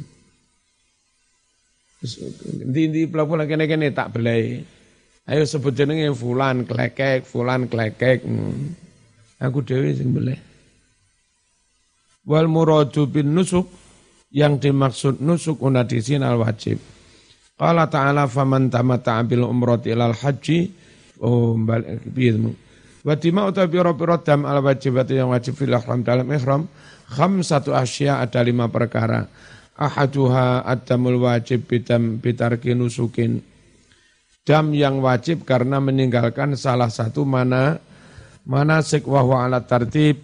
Ndi-ndi 2.71 3.13
pelabuhan 3.13 3.45
kene-kene 3.45 3.93
tak 3.93 4.17
belai. 4.17 4.63
Ayo 5.27 5.43
sebut 5.45 5.75
jenenge 5.75 6.07
fulan 6.17 6.65
klekek, 6.65 7.27
fulan 7.27 7.67
klekek. 7.69 8.25
Hmm. 8.25 8.73
Aku 9.43 9.61
dhewe 9.61 9.93
sing 9.93 10.17
belai. 10.17 10.46
Wal 12.27 12.51
muradu 12.51 13.07
bin 13.07 13.33
nusuk 13.33 13.71
yang 14.35 14.59
dimaksud 14.59 15.23
nusuk 15.23 15.63
unadisin 15.63 16.27
al 16.27 16.43
wajib. 16.43 16.83
Qala 17.57 17.89
ta'ala 17.89 18.27
faman 18.27 18.69
tamatta'a 18.69 19.23
bil 19.25 19.47
umrati 19.47 19.95
ilal 19.95 20.13
haji 20.13 20.87
Oh, 21.17 21.57
balik 21.57 22.05
piye 22.13 22.37
Wa 23.07 23.15
dima 23.15 23.47
utawa 23.47 23.71
pira-pira 23.71 24.19
dam 24.21 24.45
al 24.45 24.61
wajibat 24.61 25.09
yang 25.15 25.31
wajib 25.31 25.55
fil 25.55 25.73
ihram 25.73 26.03
dalam 26.03 26.27
ihram 26.29 26.67
satu 27.41 27.71
asya 27.71 28.19
ada 28.19 28.43
lima 28.43 28.67
perkara. 28.67 29.31
Ahaduha 29.79 30.67
adamul 30.67 31.23
wajib 31.23 31.71
bidam 31.71 32.19
bitarki 32.19 32.75
nusukin. 32.75 33.41
Dam 34.43 34.75
yang 34.75 34.99
wajib 34.99 35.47
karena 35.47 35.79
meninggalkan 35.79 36.59
salah 36.59 36.91
satu 36.91 37.23
mana 37.23 37.79
manasik 38.43 39.07
wahwa 39.07 39.47
alat 39.47 39.71
tertib 39.71 40.19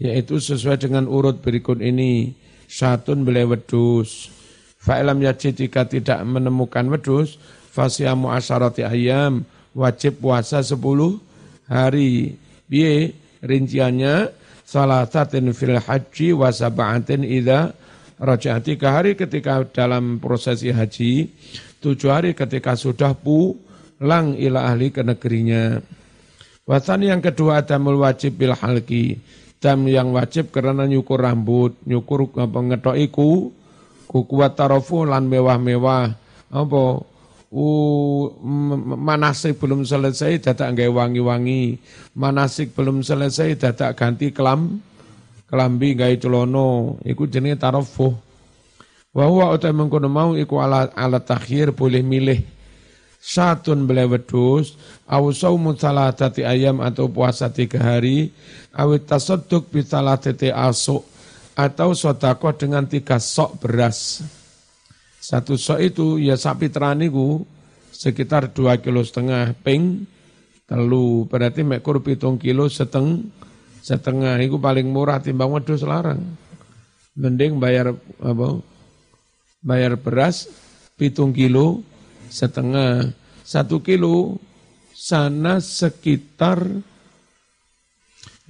yaitu 0.00 0.40
sesuai 0.40 0.80
dengan 0.80 1.08
urut 1.08 1.40
berikut 1.40 1.80
ini. 1.80 2.32
Satun 2.68 3.28
beli 3.28 3.44
wedus. 3.44 4.32
Fa'ilam 4.80 5.20
yajid 5.20 5.60
jika 5.60 5.84
tidak 5.84 6.24
menemukan 6.24 6.88
wedus, 6.88 7.36
fasyamu 7.70 8.32
asyarati 8.32 8.82
ayam, 8.82 9.44
wajib 9.76 10.18
puasa 10.18 10.64
sepuluh 10.64 11.20
hari. 11.68 12.40
Biye 12.66 13.12
rinciannya 13.44 14.32
salah 14.64 15.04
satu 15.04 15.38
fil 15.52 15.76
haji 15.76 16.32
wa 16.32 16.48
sab'atin 16.48 17.22
idza 17.28 17.76
raja'ati 18.16 18.78
hari 18.80 19.18
ketika 19.18 19.66
dalam 19.68 20.22
prosesi 20.22 20.72
haji, 20.72 21.28
tujuh 21.82 22.10
hari 22.10 22.30
ketika 22.32 22.78
sudah 22.78 23.12
pulang 23.18 24.38
ila 24.38 24.72
ahli 24.72 24.94
ke 24.94 25.04
negerinya. 25.04 25.82
Wasan 26.62 27.02
yang 27.02 27.18
kedua 27.18 27.66
adamul 27.66 28.00
wajib 28.00 28.38
bil 28.38 28.54
halki. 28.54 29.18
Dam 29.62 29.86
yang 29.86 30.10
wajib 30.10 30.50
karena 30.50 30.82
nyukur 30.90 31.22
rambut, 31.22 31.78
nyukur 31.86 32.34
apa 32.34 32.58
ngetokiku, 32.58 33.54
kuku 34.10 34.36
tarofu 34.58 35.06
lan 35.06 35.30
mewah-mewah. 35.30 36.18
Apa? 36.50 36.82
Uh, 37.52 38.32
manasik 38.98 39.62
belum 39.62 39.86
selesai 39.86 40.42
dadak 40.42 40.74
nggawe 40.74 41.06
wangi-wangi. 41.06 41.78
Manasik 42.18 42.74
belum 42.74 43.06
selesai 43.06 43.54
dadak 43.54 43.94
ganti 43.94 44.34
kelam 44.34 44.82
kelambi 45.46 45.94
gawe 45.94 46.14
celono. 46.18 46.98
Iku 47.06 47.30
jenenge 47.30 47.62
tarafuh 47.62 48.32
wa 49.12 49.24
huwa 49.28 49.52
uta 49.52 49.68
mengkono 49.72 50.08
mau 50.08 50.32
iku 50.32 50.64
ala 50.64 50.88
ala 50.96 51.20
takhir 51.20 51.76
boleh 51.76 52.00
milih 52.00 52.40
satun 53.22 53.86
beli 53.86 54.02
wedus 54.10 54.74
aw 55.06 55.22
saumu 55.30 55.78
salatati 55.78 56.42
ayam 56.42 56.82
atau 56.82 57.06
puasa 57.06 57.54
tiga 57.54 57.78
hari 57.78 58.34
awit 58.74 59.06
tasadduk 59.06 59.70
bi 59.70 59.86
salatati 59.86 60.50
asuk 60.50 61.06
atau 61.54 61.94
sodako 61.94 62.50
dengan 62.56 62.88
tiga 62.90 63.22
sok 63.22 63.62
beras. 63.62 64.24
Satu 65.22 65.54
sok 65.54 65.78
itu 65.78 66.06
ya 66.18 66.34
sapi 66.34 66.66
teraniku 66.66 67.46
sekitar 67.94 68.50
dua 68.50 68.82
kilo 68.82 69.06
setengah 69.06 69.54
ping 69.62 70.02
telu. 70.66 71.28
Berarti 71.30 71.62
mekur 71.62 72.02
pitung 72.02 72.42
kilo 72.42 72.66
seteng 72.66 73.30
setengah. 73.84 74.40
Itu 74.42 74.58
paling 74.58 74.90
murah 74.90 75.22
timbang 75.22 75.54
wedus 75.54 75.86
larang. 75.86 76.24
Mending 77.14 77.60
bayar 77.60 77.94
apa 78.18 78.48
bayar 79.62 79.94
beras 80.00 80.50
pitung 80.98 81.30
kilo 81.30 81.84
setengah. 82.32 83.12
Satu 83.44 83.84
kilo 83.84 84.40
sana 84.96 85.60
sekitar 85.60 86.64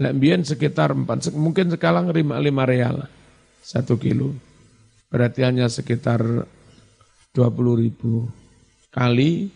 Lembian 0.01 0.43
sekitar 0.43 0.97
empat. 0.97 1.31
Mungkin 1.37 1.69
sekarang 1.69 2.11
lima, 2.11 2.41
lima 2.41 2.65
real 2.65 3.07
satu 3.61 4.01
kilo. 4.01 4.33
Berarti 5.13 5.45
hanya 5.45 5.69
sekitar 5.69 6.25
20 7.37 7.83
ribu 7.83 8.25
kali 8.89 9.53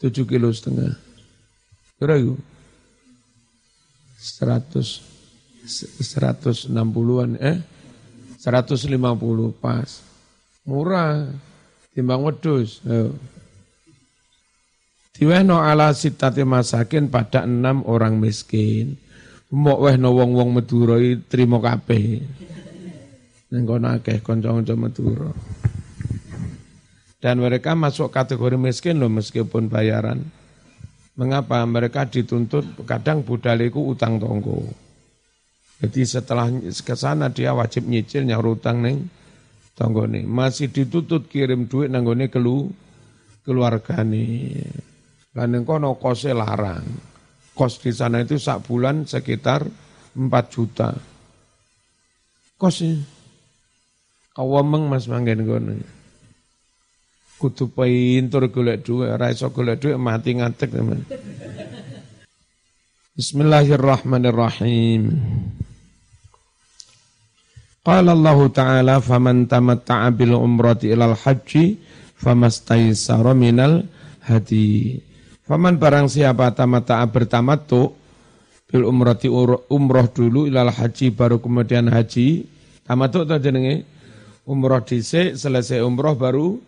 7 0.00 0.24
kilo 0.24 0.48
setengah. 0.50 0.96
Kira 2.00 2.16
itu 2.18 2.34
100 4.18 5.12
160-an 5.62 7.30
eh? 7.38 7.58
150 8.42 9.62
pas. 9.62 10.02
Murah 10.66 11.30
timbang 11.92 12.24
wedus. 12.24 12.80
Diwehno 15.12 15.60
ala 15.60 15.92
sitati 15.92 16.42
masakin 16.42 17.12
pada 17.12 17.44
enam 17.44 17.84
orang 17.84 18.16
miskin. 18.16 18.96
Mok 19.52 19.78
wehno 19.84 20.16
wong-wong 20.16 20.56
Madura 20.56 20.96
trimo 21.28 21.60
kabeh. 21.60 22.24
Ning 23.52 23.62
kono 23.68 23.92
akeh 23.92 24.24
kanca-kanca. 24.24 24.72
Dan 27.22 27.38
mereka 27.38 27.76
masuk 27.76 28.08
kategori 28.10 28.56
miskin 28.56 28.96
loh 28.98 29.12
meskipun 29.12 29.68
bayaran. 29.68 30.24
Mengapa? 31.14 31.60
Mereka 31.68 32.08
dituntut 32.08 32.64
kadang 32.88 33.20
budaliku 33.20 33.92
utang 33.92 34.16
tonggo. 34.16 34.64
Jadi 35.84 36.02
setelah 36.08 36.48
ke 36.64 36.94
sana 36.96 37.28
dia 37.28 37.52
wajib 37.52 37.84
nyicil 37.84 38.24
nyaur 38.24 38.56
utang 38.56 38.80
neng 38.80 39.06
tonggo 39.82 40.06
nih. 40.06 40.22
Masih 40.22 40.70
dituntut 40.70 41.26
kirim 41.26 41.66
duit 41.66 41.90
nanggone 41.90 42.30
kelu 42.30 42.70
keluarga 43.42 44.06
nih. 44.06 44.62
Lan 45.34 45.66
kono 45.66 45.98
kosnya 45.98 46.38
larang. 46.38 46.86
Kos 47.52 47.82
di 47.82 47.90
sana 47.90 48.22
itu 48.22 48.38
sak 48.38 48.62
bulan 48.70 49.02
sekitar 49.10 49.66
4 50.14 50.54
juta. 50.54 50.94
Kosnya. 52.54 53.02
Awameng 54.38 54.86
mas 54.86 55.10
manggen 55.10 55.42
kono 55.42 55.74
kudu 57.42 57.74
pintur 57.74 58.46
golek 58.54 58.86
dhuwit, 58.86 59.18
ora 59.18 59.34
iso 59.34 59.50
golek 59.50 59.82
dhuwit 59.82 59.98
mati 59.98 60.38
ngantek 60.38 60.70
teman. 60.70 61.02
Bismillahirrahmanirrahim. 63.18 65.02
Qala 67.82 68.14
Allah 68.14 68.38
Ta'ala 68.46 68.94
faman 69.02 69.50
tamatta'a 69.50 70.14
bil 70.14 70.38
umrati 70.38 70.94
ilal 70.94 71.18
haji 71.18 71.82
famastaisara 72.14 73.34
minal 73.34 73.82
hadi. 74.22 75.02
Faman 75.42 75.82
barang 75.82 76.06
siapa 76.06 76.54
tamatta'a 76.54 77.02
bertamattu 77.10 77.90
bil 78.70 78.86
umrati 78.86 79.26
umroh 79.66 80.06
dulu 80.14 80.46
ilal 80.46 80.70
haji 80.70 81.10
baru 81.10 81.42
kemudian 81.42 81.90
haji. 81.90 82.46
Tamattu 82.86 83.26
itu 83.26 83.50
jenenge 83.50 83.82
umroh 84.46 84.86
dhisik 84.86 85.34
selesai 85.34 85.82
umroh 85.82 86.14
baru 86.14 86.62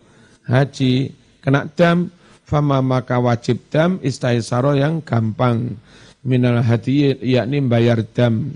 haji 0.51 1.15
kena 1.39 1.63
dam 1.79 2.11
fama 2.43 2.83
maka 2.83 3.23
wajib 3.23 3.63
dam 3.71 4.03
istaisaro 4.03 4.75
yang 4.75 4.99
gampang 4.99 5.79
minal 6.27 6.59
hadi 6.59 7.15
yakni 7.23 7.63
bayar 7.63 8.03
dam 8.03 8.51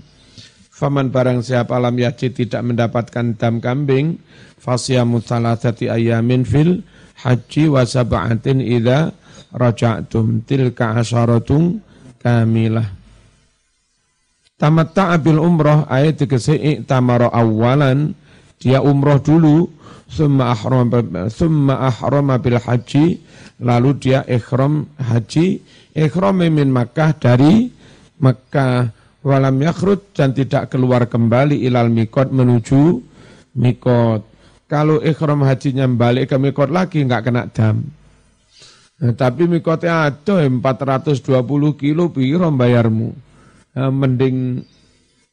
faman 0.80 1.12
barang 1.12 1.44
siapa 1.44 1.76
alam 1.76 1.92
yaji 1.92 2.32
tidak 2.32 2.64
mendapatkan 2.64 3.36
dam 3.36 3.60
kambing 3.60 4.16
fasyamu 4.56 5.20
salasati 5.20 5.92
ayamin 5.92 6.48
fil 6.48 6.80
haji 7.20 7.68
wa 7.68 7.84
sab'atin 7.84 8.64
idza 8.64 9.12
raja'tum 9.52 10.48
tilka 10.48 10.96
asyaratun 10.96 11.84
kamilah. 12.16 12.88
Tamatta'a 14.60 15.16
bil 15.20 15.40
umroh 15.40 15.88
ayat 15.88 16.24
tegese 16.24 16.56
i'tamara 16.56 17.32
awalan. 17.32 18.12
Dia 18.60 18.84
umroh 18.84 19.16
dulu 19.20 19.72
summa 20.04 20.52
ahram 20.52 20.92
summa 21.32 21.88
ahrama 21.88 22.36
bil 22.36 22.60
haji 22.60 23.24
lalu 23.60 23.96
dia 23.96 24.20
ikhram 24.28 24.84
haji. 25.00 25.64
Ikhram 25.96 26.44
min 26.44 26.68
Makkah 26.68 27.16
dari 27.16 27.72
Makkah 28.20 28.99
walam 29.20 29.56
yakhrut 29.60 30.16
dan 30.16 30.32
tidak 30.32 30.72
keluar 30.72 31.04
kembali 31.04 31.60
ilal 31.64 31.92
mikot 31.92 32.32
menuju 32.32 33.00
mikot. 33.56 34.24
Kalau 34.70 35.02
ikhram 35.02 35.42
hajinya 35.42 35.90
balik 35.90 36.30
ke 36.30 36.36
mikot 36.38 36.70
lagi 36.70 37.02
nggak 37.02 37.22
kena 37.26 37.50
dam. 37.50 37.82
Nah, 39.00 39.12
tapi 39.16 39.48
mikotnya 39.48 40.12
ada 40.12 40.44
420 40.44 41.24
kilo 41.80 42.12
piro 42.12 42.52
bayarmu 42.52 43.10
nah, 43.72 43.88
mending 43.88 44.60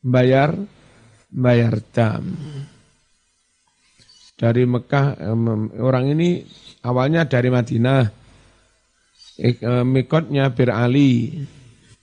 bayar 0.01 0.55
bayar 1.27 1.83
dam. 1.91 2.23
Dari 4.37 4.63
Mekah 4.69 5.17
orang 5.81 6.13
ini 6.13 6.45
awalnya 6.85 7.25
dari 7.25 7.49
Madinah. 7.49 8.05
Mikotnya 9.85 10.49
Bir 10.49 10.73
Ali 10.73 11.45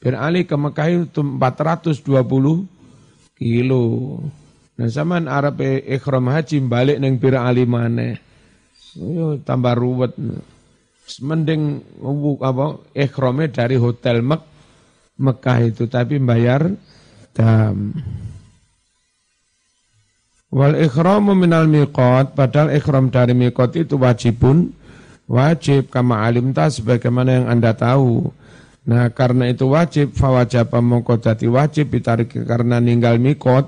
Bir 0.03 0.15
Ali 0.17 0.45
ke 0.45 0.57
Mekah 0.57 1.09
itu 1.11 1.21
420 1.23 2.67
kilo. 3.39 3.85
Nah 4.75 4.89
zaman 4.91 5.31
Arab 5.31 5.63
ikhram 5.63 6.29
haji 6.29 6.59
balik 6.67 6.99
neng 6.99 7.19
Bir 7.19 7.39
Ali 7.39 7.63
mana 7.65 8.19
Yo, 8.95 9.43
tambah 9.43 9.75
ruwet. 9.75 10.15
Mending 11.21 11.85
apa 12.41 12.81
ikhramnya 12.97 13.53
dari 13.53 13.77
hotel 13.77 14.25
Mek 14.25 14.41
Mekah 15.19 15.59
itu 15.67 15.85
tapi 15.91 16.19
bayar 16.19 16.75
dam. 17.35 17.95
Wal 20.55 20.79
ikhramu 20.87 21.35
minal 21.35 21.67
miqat, 21.67 22.39
padahal 22.39 22.71
ikhram 22.79 23.11
dari 23.11 23.35
miqat 23.35 23.75
itu 23.75 23.99
wajibun, 23.99 24.71
wajib. 25.27 25.91
Kama 25.91 26.23
alim 26.23 26.55
ta 26.55 26.71
sebagaimana 26.71 27.43
yang 27.43 27.47
Anda 27.51 27.75
tahu. 27.75 28.31
Nah, 28.85 29.09
karena 29.17 29.49
itu 29.49 29.73
wajib 29.73 30.13
fawajaba 30.13 30.85
mongko 30.85 31.17
dadi 31.17 31.49
wajib 31.49 31.93
ditarik 31.93 32.37
karena 32.45 32.81
ninggal 32.81 33.17
miqat. 33.17 33.65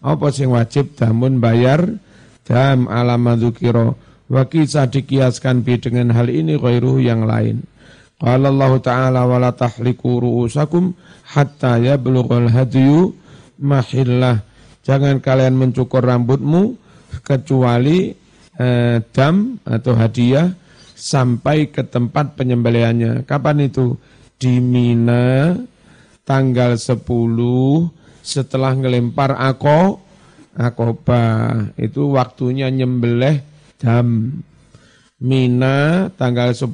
Apa 0.00 0.32
sing 0.32 0.52
wajib 0.52 0.96
damun 0.96 1.40
bayar 1.40 1.84
dam 2.48 2.88
alama 2.88 3.36
dzukira. 3.36 3.92
Wa 4.26 4.42
kisah 4.48 4.88
dikiaskan 4.88 5.62
bi 5.62 5.76
dengan 5.78 6.10
hal 6.16 6.32
ini 6.32 6.56
ghairuhu 6.56 7.04
yang 7.04 7.28
lain. 7.28 7.62
Qala 8.16 8.48
Allah 8.48 8.72
Ta'ala 8.80 9.20
wa 9.28 9.36
la 9.36 9.52
tahliku 9.52 10.24
ru'usakum 10.24 10.96
hatta 11.36 11.76
yablughal 11.76 12.48
hadyu 12.48 13.12
mahillah 13.60 14.40
Jangan 14.86 15.18
kalian 15.18 15.58
mencukur 15.58 15.98
rambutmu 15.98 16.78
kecuali 17.26 18.14
eh, 18.54 18.96
dam 19.10 19.58
atau 19.66 19.98
hadiah 19.98 20.46
sampai 20.94 21.74
ke 21.74 21.82
tempat 21.82 22.38
penyembelihannya. 22.38 23.26
Kapan 23.26 23.66
itu? 23.66 23.98
Di 24.36 24.60
Mina 24.60 25.56
tanggal 26.28 26.76
10 26.76 27.00
setelah 28.20 28.76
ngelempar 28.76 29.32
ako 29.32 30.04
akoba 30.52 31.24
itu 31.80 32.12
waktunya 32.12 32.68
nyembelih 32.68 33.40
dam. 33.80 34.40
Mina 35.16 36.08
tanggal 36.20 36.52
10 36.52 36.68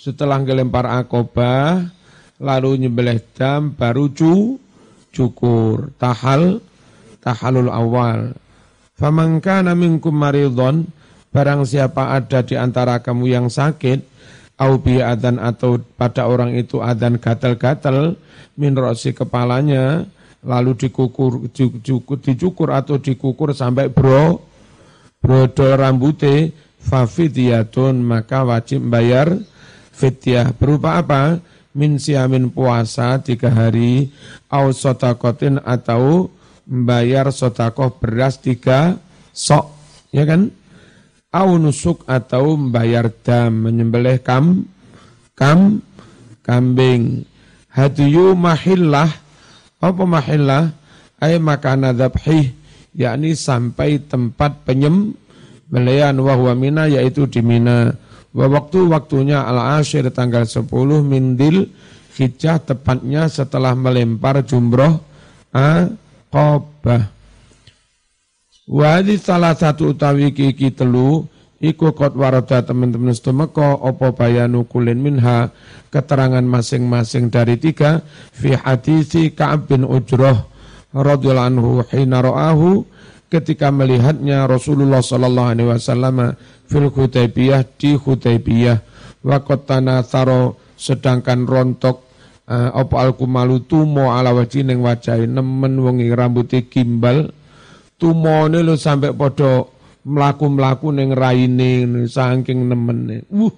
setelah 0.00 0.40
ngelempar 0.40 0.88
akoba 0.88 1.84
lalu 2.40 2.88
nyembelih 2.88 3.20
dam 3.36 3.76
baru 3.76 4.08
cu 4.08 4.56
cukur 5.12 5.92
tahal 6.00 6.64
tahalul 7.20 7.68
awal. 7.68 8.32
Faman 8.96 9.44
kana 9.44 9.76
minkum 9.76 10.16
maridon 10.16 10.88
barang 11.28 11.64
siapa 11.64 12.16
ada 12.16 12.44
di 12.44 12.56
antara 12.56 13.00
kamu 13.00 13.24
yang 13.28 13.46
sakit, 13.48 14.04
au 14.62 14.78
bi 14.78 15.02
atau 15.02 15.82
pada 15.98 16.30
orang 16.30 16.54
itu 16.54 16.78
adan 16.78 17.18
gatal-gatal 17.18 18.14
min 18.54 18.78
rosi 18.78 19.10
kepalanya, 19.10 20.06
lalu 20.46 20.78
dikukur, 20.86 21.50
dicukur, 21.50 22.18
dicukur 22.22 22.68
atau 22.70 23.02
dikukur 23.02 23.50
sampai 23.50 23.90
bro, 23.90 24.38
brodol 25.18 25.74
rambute, 25.74 26.54
fafidiyatun 26.82 28.02
maka 28.02 28.46
wajib 28.46 28.86
bayar 28.86 29.34
fidyah. 29.94 30.54
Berupa 30.54 31.02
apa? 31.02 31.42
Min 31.72 31.96
siamin 31.96 32.52
puasa 32.52 33.16
tiga 33.24 33.48
hari, 33.48 34.12
au 34.52 34.70
sotakotin 34.76 35.56
atau 35.64 36.28
membayar 36.68 37.32
sotakoh 37.32 37.96
beras 37.96 38.36
tiga 38.36 39.00
sok, 39.32 39.72
ya 40.12 40.28
kan? 40.28 40.52
Au 41.32 41.56
nusuk 41.56 42.04
atau 42.04 42.54
membayar 42.54 43.08
dam 43.08 43.66
menyembelih 43.66 44.20
kam 44.20 44.68
kam 45.32 45.80
kambing. 46.44 47.24
Hadiyu 47.72 48.36
mahillah 48.36 49.08
apa 49.80 50.02
mahillah? 50.04 50.76
Ay 51.16 51.40
makana 51.40 51.96
dzabhi 51.96 52.52
yakni 52.92 53.32
sampai 53.32 54.02
tempat 54.04 54.68
penyembelihan 54.68 56.18
wa 56.20 56.36
huwa 56.36 56.52
mina 56.52 56.84
yaitu 56.90 57.24
di 57.24 57.40
Mina. 57.40 57.96
Wa 58.32 58.48
waktu 58.48 58.88
waktunya 58.88 59.44
al 59.44 59.80
ashir 59.80 60.08
tanggal 60.12 60.44
10 60.44 60.68
mindil 61.04 61.68
hijjah 62.16 62.60
tepatnya 62.60 63.28
setelah 63.28 63.72
melempar 63.76 64.44
jumroh 64.44 65.00
aqabah 65.52 67.21
Wa 68.62 69.02
salah 69.18 69.58
satu 69.58 69.90
utawi 69.90 70.30
kiki 70.30 70.70
telu 70.70 71.26
iku 71.58 71.90
kot 71.90 72.14
warada 72.14 72.62
teman-teman 72.62 73.10
setemeka 73.10 73.74
opo 73.74 74.14
bayanu 74.14 74.62
kulin 74.70 75.02
minha 75.02 75.50
keterangan 75.90 76.46
masing-masing 76.46 77.26
dari 77.26 77.58
tiga 77.58 78.06
fi 78.30 78.54
hadisi 78.54 79.34
Ka'ab 79.34 79.66
bin 79.66 79.82
Ujroh 79.82 80.46
radhiyallahu 80.94 81.48
anhu 81.50 81.70
hina 81.90 82.22
ra'ahu 82.22 82.86
ketika 83.26 83.74
melihatnya 83.74 84.46
Rasulullah 84.46 85.02
sallallahu 85.02 85.58
alaihi 85.58 85.70
wasallam 85.72 86.38
fil 86.70 86.86
Hudaybiyah 86.86 87.66
di 87.80 87.98
Hudaybiyah. 87.98 88.78
Wa 89.26 89.42
qatana 89.42 90.06
taro 90.06 90.58
sedangkan 90.78 91.46
rontok 91.46 92.02
uh, 92.46 92.78
opo 92.78 92.98
alkumalu 92.98 93.66
tumo 93.66 94.14
ala 94.14 94.34
wajhi 94.34 94.66
ning 94.66 94.82
wajahe 94.82 95.26
nemen 95.26 95.78
wongi 95.78 96.10
rambuté 96.10 96.66
gimbal 96.66 97.30
tumone 98.02 98.66
lho 98.66 98.74
sampai 98.74 99.14
padha 99.14 99.62
mlaku-mlaku 100.02 100.90
ning 100.90 101.14
raine 101.14 101.86
saking 102.10 102.66
nemene. 102.66 103.22
Wuh. 103.30 103.54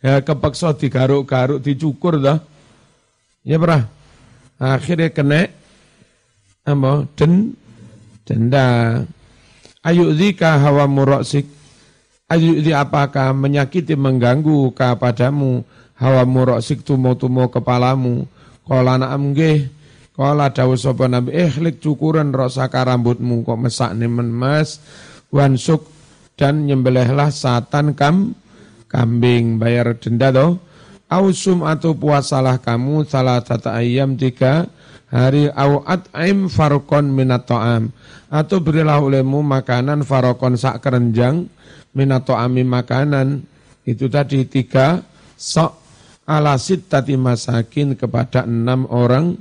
Ya 0.00 0.24
kepeksa 0.24 0.72
digaruk-garuk 0.72 1.60
dicukur 1.60 2.16
dah. 2.16 2.40
Ya 3.44 3.60
pernah. 3.60 3.84
Akhirnya 4.56 5.12
kena 5.12 5.52
apa? 6.64 7.04
Den 7.12 7.52
denda. 8.24 9.04
Ayu 9.84 10.16
dzika 10.16 10.56
hawa 10.56 10.88
muraksik. 10.88 11.44
Ayu 12.32 12.58
di 12.64 12.72
apakah 12.72 13.36
menyakiti 13.36 13.94
mengganggu 13.94 14.72
kepadamu 14.72 15.62
hawa 16.00 16.24
muraksik 16.24 16.80
tumo-tumo 16.80 17.52
kepalamu. 17.52 18.24
Kala 18.66 18.98
na'am 18.98 19.30
nggih 19.30 19.75
Kala 20.16 20.48
dawuh 20.48 20.80
sapa 20.80 21.12
Nabi, 21.12 21.36
"Ihlik 21.36 21.84
cukuran 21.84 22.32
rosaka 22.32 22.88
rambutmu 22.88 23.44
kok 23.44 23.60
mesak 23.60 23.92
nemen 23.92 24.32
mas, 24.32 24.80
wansuk 25.28 25.84
dan 26.40 26.64
nyembelihlah 26.64 27.28
satan 27.28 27.92
kam 27.92 28.32
kambing. 28.88 29.60
Bayar 29.60 29.96
denda 30.00 30.32
toh. 30.32 30.56
Ausum 31.06 31.62
atau 31.62 31.94
puasalah 31.94 32.58
kamu 32.58 33.06
salah 33.06 33.38
tata 33.38 33.78
ayam 33.78 34.18
tiga 34.18 34.66
hari 35.06 35.46
au 35.54 35.86
at'im 35.86 36.50
farkon 36.50 37.14
minat 37.14 37.46
to'am. 37.46 37.94
Atau 38.26 38.58
berilah 38.58 38.98
olehmu 38.98 39.38
makanan 39.44 40.02
farokon 40.02 40.58
sak 40.58 40.82
kerenjang 40.82 41.46
minat 41.94 42.26
to'ami 42.26 42.66
makanan. 42.66 43.44
Itu 43.86 44.10
tadi 44.10 44.48
tiga 44.50 44.98
sok 45.38 45.78
alasit 46.26 46.90
tati 46.90 47.14
masakin 47.14 47.94
kepada 47.94 48.42
enam 48.42 48.90
orang 48.90 49.38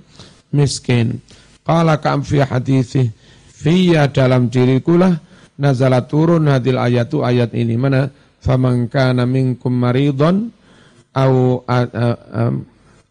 miskin. 0.55 1.19
Qala 1.67 1.99
ka'am 1.99 2.23
fi 2.23 2.39
hadithi, 2.39 3.11
fiya 3.51 4.07
dalam 4.07 4.47
dirikulah 4.47 5.19
nazala 5.59 6.07
turun 6.07 6.47
hadil 6.47 6.79
ayatu 6.79 7.27
ayat 7.27 7.51
ini. 7.51 7.75
Mana? 7.75 8.07
Faman 8.39 8.87
kana 8.87 9.25
minkum 9.25 9.73
maridon 9.73 10.53
au 11.17 11.65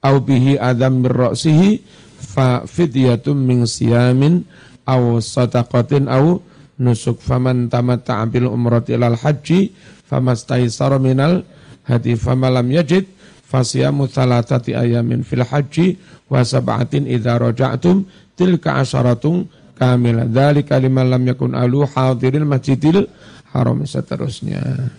au 0.05 0.17
bihi 0.23 0.55
adam 0.61 1.03
min 1.03 1.11
ra'sihi 1.11 1.83
fa 2.23 2.63
fidyatun 2.63 3.35
min 3.35 3.67
siyamin 3.67 4.47
au 4.87 5.19
sadaqatin 5.19 6.07
au 6.07 6.39
nusuk 6.79 7.19
faman 7.19 7.67
tamatta'a 7.67 8.23
bil 8.31 8.47
umrati 8.47 8.95
ilal 8.95 9.19
haji 9.19 9.75
famastaisara 10.07 11.01
minal 11.03 11.43
hadi 11.89 12.15
famalam 12.15 12.69
yajid 12.69 13.09
fasiyamu 13.55 14.11
thalathati 14.11 14.75
ayamin 14.75 15.23
fil 15.23 15.47
haji 15.47 15.95
wa 16.27 16.43
sab'atin 16.43 17.07
idza 17.07 17.39
raja'tum 17.39 18.03
tilka 18.35 18.83
asyaratun 18.83 19.47
kamilah. 19.79 20.27
Dzalika 20.27 20.75
liman 20.83 21.15
lam 21.15 21.23
yakun 21.23 21.55
alu 21.55 21.87
hadiril 21.87 22.43
masjidil 22.43 23.07
haram 23.55 23.87
seterusnya. 23.87 24.91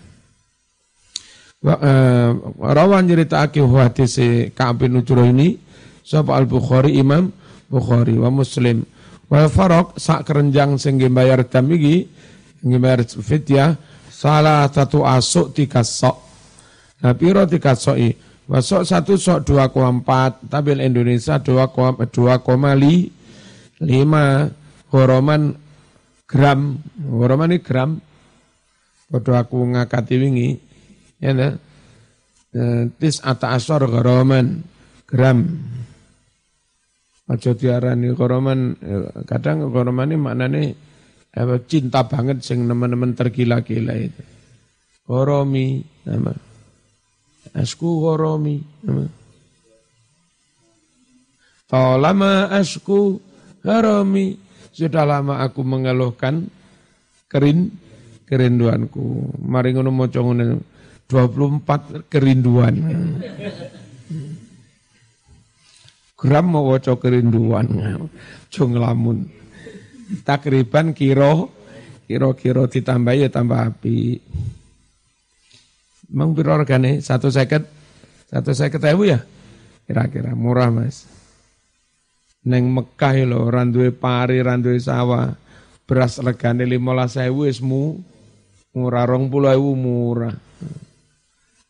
Wa, 1.59 1.75
uh, 1.81 2.31
rawan 2.61 3.11
aki 3.11 3.59
hadis 3.59 4.15
Ka'ab 4.55 4.85
bin 4.85 4.95
Ujrah 5.01 5.27
ini 5.27 5.57
sapa 6.05 6.37
Al-Bukhari 6.37 6.95
Imam 6.95 7.33
Bukhari 7.67 8.15
wa 8.15 8.31
Muslim. 8.31 8.87
Wa 9.25 9.49
faraq 9.49 9.97
sak 9.97 10.29
kerenjang 10.29 10.77
sing 10.77 11.01
bayar 11.11 11.43
dam 11.49 11.65
iki 11.73 12.05
bayar 12.61 13.03
fidyah 13.03 13.73
salah 14.07 14.69
satu 14.69 15.01
asuk 15.01 15.57
tiga 15.57 15.81
sok. 15.81 16.21
Nah 17.01 17.17
piro 17.17 17.43
tiga 17.49 17.73
soki 17.73 18.13
Masuk 18.45 18.85
satu 18.85 19.17
sok 19.17 19.41
2,4, 19.49 20.53
tabel 20.53 20.77
Indonesia 20.85 21.41
2,5, 21.41 21.73
horoman 24.93 25.41
gram, 26.29 26.77
horoman 27.09 27.49
ini 27.49 27.59
gram, 27.65 27.97
Padha 29.05 29.45
aku 29.45 29.65
ngakati 29.69 30.15
wingi, 30.17 30.57
ya 31.21 31.33
nah. 31.33 31.53
Tis 33.01 33.19
ata 33.25 33.53
asor 33.53 33.85
horoman 33.89 34.61
gram. 35.09 35.45
Aja 37.25 37.57
diarani 37.57 38.13
horoman, 38.13 38.77
kadang 39.25 39.73
horoman 39.73 40.13
ini 40.13 40.17
maknanya 40.21 40.61
apa, 41.33 41.65
cinta 41.65 42.05
banget 42.05 42.45
sing 42.45 42.69
teman-teman 42.69 43.17
tergila-gila 43.17 43.93
itu. 43.97 44.23
Horomi, 45.09 45.81
nama. 46.05 46.33
Asku 47.53 48.01
goromi. 48.01 48.63
Lama 51.75 52.49
asku 52.49 53.21
goromi. 53.61 54.39
Sudah 54.75 55.07
lama 55.07 55.39
aku 55.39 55.61
mengeluhkan 55.63 56.49
kerin 57.31 57.71
kerinduanku. 58.25 59.37
Mari 59.39 59.71
ngono 59.71 59.91
maca 59.93 60.19
ngono 60.19 60.59
24 61.07 62.09
kerinduan. 62.11 62.75
Gram 66.15 66.45
mau 66.47 66.73
waca 66.73 66.97
kerinduan. 66.97 67.69
Jo 68.49 68.67
nglamun. 68.67 69.29
Takriban 70.25 70.91
kiro 70.91 71.53
kira-kira 72.09 72.65
ditambah 72.67 73.13
ya 73.15 73.29
tambah 73.29 73.73
api. 73.73 74.19
Memang 76.15 76.31
piro 76.31 76.55
regane? 76.55 77.03
Satu 77.03 77.27
seket? 77.27 77.67
Satu 78.31 78.55
seket 78.55 78.79
ewu 78.87 79.11
ya? 79.11 79.19
Kira-kira 79.83 80.31
murah 80.31 80.71
mas. 80.71 81.03
Neng 82.47 82.71
Mekah 82.71 83.27
lo, 83.27 83.51
randuwe 83.51 83.91
pari, 83.91 84.39
randuwe 84.39 84.79
sawah. 84.79 85.35
Beras 85.83 86.23
regane 86.23 86.63
lima 86.63 86.95
ewu 87.03 87.51
ismu. 87.51 87.99
Murah 88.79 89.03
rong 89.03 89.27
puluh 89.27 89.51
ewu 89.59 89.75
murah. 89.75 90.31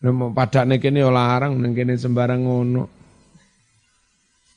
Padak 0.05 0.69
nih 0.69 0.77
kini 0.77 1.01
larang, 1.01 1.57
neng 1.57 1.73
kini 1.73 1.97
sembarang 1.97 2.45
ngono. 2.45 2.85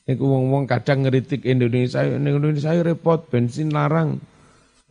Iku 0.05 0.20
wong-wong 0.20 0.68
kadang 0.68 1.09
ngeritik 1.09 1.49
Indonesia, 1.49 2.05
ning 2.05 2.36
Indonesia 2.36 2.76
repot 2.76 3.24
bensin 3.32 3.72
larang. 3.72 4.20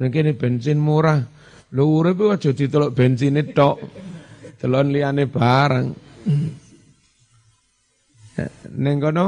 Neng 0.02 0.10
kini 0.10 0.34
bensin 0.34 0.82
murah. 0.82 1.22
Lho 1.70 1.86
urip 1.86 2.18
aja 2.34 2.50
ditelok 2.50 2.98
bensin 2.98 3.38
tok 3.54 3.78
telon 4.58 4.89
liane 4.89 5.26
barang. 5.30 5.88
Neng 8.78 8.97
kono 9.01 9.28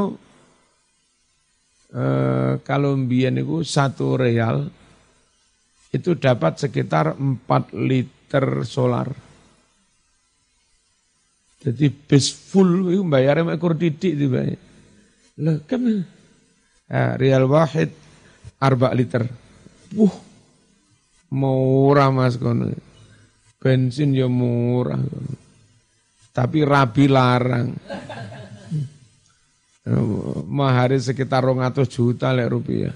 eh, 1.93 2.53
kalau 2.61 2.93
mbiyen 2.93 3.41
niku 3.41 3.65
satu 3.65 4.17
real 4.17 4.69
itu 5.89 6.13
dapat 6.13 6.61
sekitar 6.61 7.17
4 7.17 7.73
liter 7.73 8.45
solar. 8.61 9.09
Jadi 11.59 11.91
bis 11.91 12.31
full 12.31 12.93
itu 12.93 13.03
bayarnya 13.03 13.57
ekor 13.57 13.75
titik 13.75 14.15
dibayar. 14.15 14.55
Lah 15.43 15.57
kan 15.65 15.81
nah, 16.87 17.13
real 17.17 17.49
wahid 17.49 17.91
arba 18.61 18.93
liter. 18.93 19.25
Wuh, 19.97 20.13
murah 21.33 22.13
mas 22.13 22.37
kono. 22.37 22.69
Bensin 23.59 24.15
ya 24.15 24.31
murah. 24.31 25.03
Tapi 26.31 26.63
rabi 26.63 27.05
larang. 27.11 27.75
Mahari 30.47 30.95
sekitar 31.01 31.43
200 31.43 31.83
juta 31.91 32.31
lek 32.31 32.47
rupiah. 32.47 32.95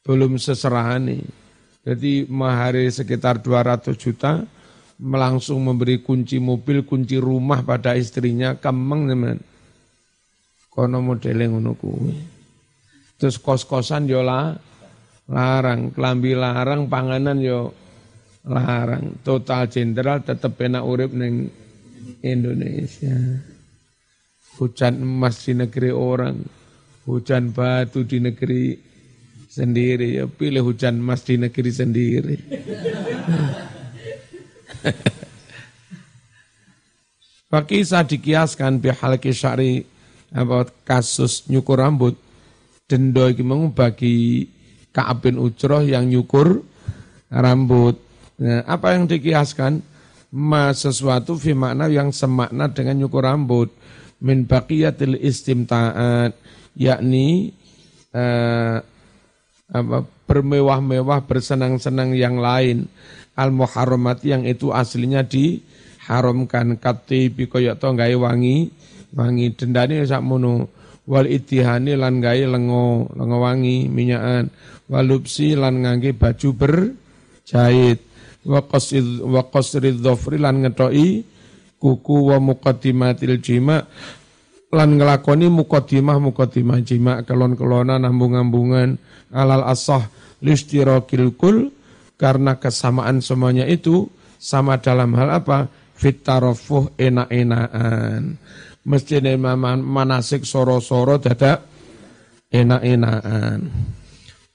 Belum 0.00 0.40
seserahan 0.40 1.04
nih. 1.04 1.20
Jadi 1.84 2.24
mahari 2.28 2.88
sekitar 2.88 3.40
200 3.44 3.96
juta, 3.96 4.44
langsung 5.00 5.64
memberi 5.64 6.00
kunci 6.04 6.36
mobil, 6.36 6.84
kunci 6.84 7.16
rumah 7.16 7.64
pada 7.64 7.96
istrinya, 7.96 8.56
kemeng 8.56 9.08
teman. 9.08 9.38
Kono 10.68 11.00
modelnya 11.00 11.48
ngono 11.48 11.72
kuwi. 11.76 12.14
Terus 13.18 13.40
kos-kosan 13.42 14.06
yo 14.06 14.22
larang, 14.22 15.90
kelambi 15.90 16.32
larang, 16.38 16.86
panganan 16.86 17.42
yo 17.42 17.74
larang. 18.46 19.18
Total 19.24 19.66
jenderal 19.66 20.22
tetap 20.22 20.60
enak 20.60 20.84
urip 20.84 21.10
neng 21.14 21.50
Indonesia. 22.22 23.16
Hujan 24.58 24.98
emas 24.98 25.46
di 25.46 25.54
negeri 25.54 25.90
orang, 25.94 26.42
hujan 27.06 27.54
batu 27.54 28.02
di 28.02 28.18
negeri 28.18 28.74
sendiri 29.48 30.18
ya 30.18 30.26
pilih 30.26 30.66
hujan 30.66 30.98
emas 30.98 31.22
di 31.22 31.38
negeri 31.38 31.70
sendiri. 31.70 32.36
Pakai 37.48 37.80
kisah 37.80 38.04
dikiaskan 38.04 38.76
bihal 38.76 39.16
syari 39.32 39.80
apa 40.28 40.68
kasus 40.84 41.48
nyukur 41.48 41.80
rambut 41.80 42.12
dendo 42.84 43.24
iki 43.24 43.40
bagi 43.72 44.44
Ka'ab 44.92 45.24
bin 45.24 45.40
Ujroh 45.40 45.84
yang 45.84 46.08
nyukur 46.08 46.64
rambut. 47.32 48.07
Nah, 48.38 48.62
apa 48.70 48.94
yang 48.94 49.10
dikiaskan? 49.10 49.82
Ma 50.28 50.70
sesuatu 50.76 51.40
fi 51.40 51.56
makna 51.56 51.88
yang 51.90 52.14
semakna 52.14 52.70
dengan 52.70 53.02
nyukur 53.02 53.26
rambut. 53.26 53.72
Min 54.22 54.46
baqiyatil 54.46 55.18
istimta'at. 55.18 56.36
Yakni 56.78 57.50
uh, 58.14 58.78
apa 59.68 59.98
bermewah-mewah 60.28 61.26
bersenang-senang 61.26 62.14
yang 62.14 62.38
lain. 62.38 62.86
Al 63.34 63.50
muharramat 63.50 64.22
yang 64.22 64.46
itu 64.46 64.70
aslinya 64.70 65.26
diharamkan. 65.26 66.78
Kati 66.78 67.34
bikoyok 67.34 67.74
to 67.80 67.88
gawe 67.90 68.16
wangi. 68.30 68.70
Wangi 69.18 69.56
dendane 69.56 70.04
sak 70.06 70.22
mono 70.22 70.70
wal 71.08 71.26
itihani 71.26 71.98
lan 71.98 72.22
gawe 72.22 72.44
lengo. 72.54 73.10
Lengo 73.18 73.38
wangi 73.42 73.90
minyakan. 73.90 74.52
Walupsi 74.86 75.58
lan 75.58 75.82
ngangge 75.82 76.14
baju 76.14 76.48
berjahit 76.54 78.07
wa 78.46 79.42
qasrid 79.50 79.98
dhafri 79.98 80.38
lan 80.38 80.62
ngetoi 80.62 81.24
kuku 81.78 82.16
wa 82.34 82.38
muqaddimatil 82.42 83.38
jima. 83.42 83.82
Lan 84.68 85.00
ngelakoni 85.00 85.48
muqaddimah 85.48 86.20
muqaddimah 86.20 86.78
jima. 86.84 87.24
Kelon-kelonan 87.24 88.04
ambung-ambungan 88.04 89.00
alal 89.32 89.64
asah 89.64 90.06
listirakil 90.44 91.32
kul. 91.34 91.72
Karena 92.18 92.58
kesamaan 92.58 93.22
semuanya 93.22 93.64
itu 93.64 94.10
sama 94.36 94.76
dalam 94.82 95.14
hal 95.14 95.30
apa? 95.38 95.70
Fitarofuh 95.98 96.94
enak-enakan 96.98 98.38
mesti 98.88 99.20
manasik 99.84 100.48
soro-soro 100.48 101.20
dadak 101.20 101.60
enak-enakan 102.48 103.68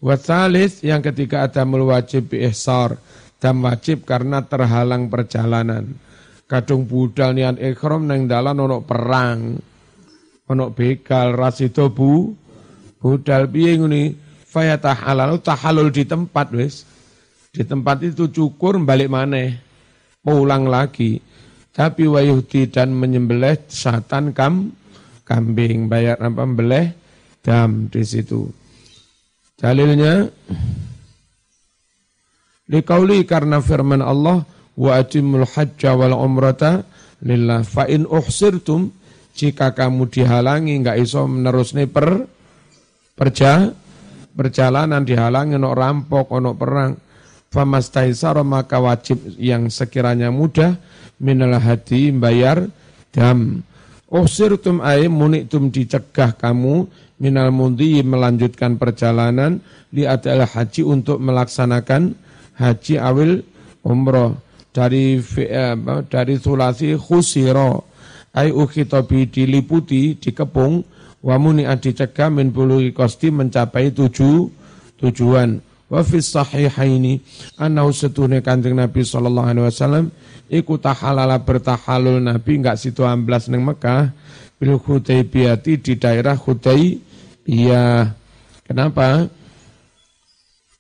Watalis 0.04 0.84
yang 0.84 1.00
ketiga 1.00 1.48
ada 1.48 1.64
wajib 1.64 2.36
ihsar 2.36 3.00
dan 3.44 3.60
wajib 3.60 4.08
karena 4.08 4.40
terhalang 4.48 5.12
perjalanan. 5.12 6.00
Kadung 6.48 6.88
budal 6.88 7.36
nian 7.36 7.60
ikhram 7.60 8.08
neng 8.08 8.32
dalan 8.32 8.64
ono 8.64 8.80
perang. 8.88 9.60
Ono 10.48 10.72
begal 10.72 11.36
rasido 11.36 11.92
bu 11.92 12.32
budal 13.04 13.52
piye 13.52 13.76
ngene 13.76 14.16
fayatah 14.48 14.96
halal 14.96 15.44
tahalul 15.44 15.92
di 15.92 16.08
tempat 16.08 16.56
wis. 16.56 16.88
Di 17.52 17.68
tempat 17.68 18.00
itu 18.08 18.32
cukur 18.32 18.80
balik 18.80 19.12
maneh. 19.12 19.60
Pulang 20.24 20.64
lagi. 20.72 21.20
Tapi 21.76 22.08
wayuhdi 22.08 22.72
dan 22.72 22.96
menyembelih 22.96 23.60
satan 23.68 24.32
kam 24.32 24.72
kambing 25.28 25.92
bayar 25.92 26.16
apa 26.16 26.48
membelih 26.48 26.96
dam 27.44 27.92
di 27.92 28.08
situ. 28.08 28.48
Dalilnya 29.60 30.32
Likauli 32.72 33.28
karena 33.28 33.60
firman 33.60 34.00
Allah 34.00 34.48
wa 34.80 34.92
atimul 34.96 35.44
hajja 35.44 36.00
wal 36.00 36.16
umrata 36.16 36.88
lillah. 37.20 37.68
Fa 37.68 37.84
in 37.92 38.08
uhsirtum 38.08 38.88
jika 39.36 39.76
kamu 39.76 40.08
dihalangi 40.08 40.80
enggak 40.80 41.02
iso 41.04 41.28
menerusne 41.28 41.92
per 41.92 42.24
perja 43.20 43.68
perjalanan 44.32 45.04
dihalangi 45.04 45.60
ono 45.60 45.72
rampok 45.76 46.28
ono 46.32 46.56
perang. 46.56 46.94
Famastaisara 47.54 48.42
maka 48.42 48.82
wajib 48.82 49.38
yang 49.38 49.70
sekiranya 49.70 50.34
mudah 50.34 50.74
minal 51.22 51.54
hadi 51.62 52.10
bayar 52.10 52.66
dam. 53.14 53.62
Usirtum 54.10 54.82
ay 54.82 55.06
muniktum 55.06 55.70
dicegah 55.70 56.34
kamu 56.34 56.90
minal 57.22 57.54
mundi 57.54 58.02
melanjutkan 58.02 58.82
perjalanan 58.82 59.62
li 59.94 60.06
adalah 60.06 60.50
haji 60.50 60.82
untuk 60.82 61.22
melaksanakan 61.22 62.14
haji 62.58 62.96
awil 63.02 63.42
umroh 63.86 64.38
dari 64.74 65.22
dari 66.10 66.36
sulasi 66.42 66.98
khusiro 66.98 67.86
ay 68.34 68.50
ukhitobi 68.50 69.30
diliputi 69.30 70.18
dikepung 70.18 70.82
wa 71.24 71.36
muni'at 71.38 71.80
dicegah 71.80 72.34
min 72.34 72.50
bulugi 72.50 72.92
kosti 72.92 73.30
mencapai 73.30 73.94
tujuh 73.94 74.50
tujuan. 75.00 75.62
Wa 75.94 76.02
fi 76.02 76.18
sahihaini 76.18 77.22
annahu 77.62 77.94
setune 77.94 78.42
kanjeng 78.42 78.74
Nabi 78.74 79.06
sallallahu 79.06 79.46
alaihi 79.46 79.68
wasallam 79.70 80.06
iku 80.50 80.82
tahalala 80.82 81.38
bertahalul 81.38 82.18
Nabi 82.18 82.58
enggak 82.58 82.82
situ 82.82 83.06
amblas 83.06 83.46
ning 83.46 83.62
Mekah 83.62 84.10
bil 84.58 84.82
Hudaybiyati 84.82 85.78
di 85.78 85.94
daerah 86.02 86.34
Hudaybiyah. 86.34 88.10
Kenapa? 88.66 89.30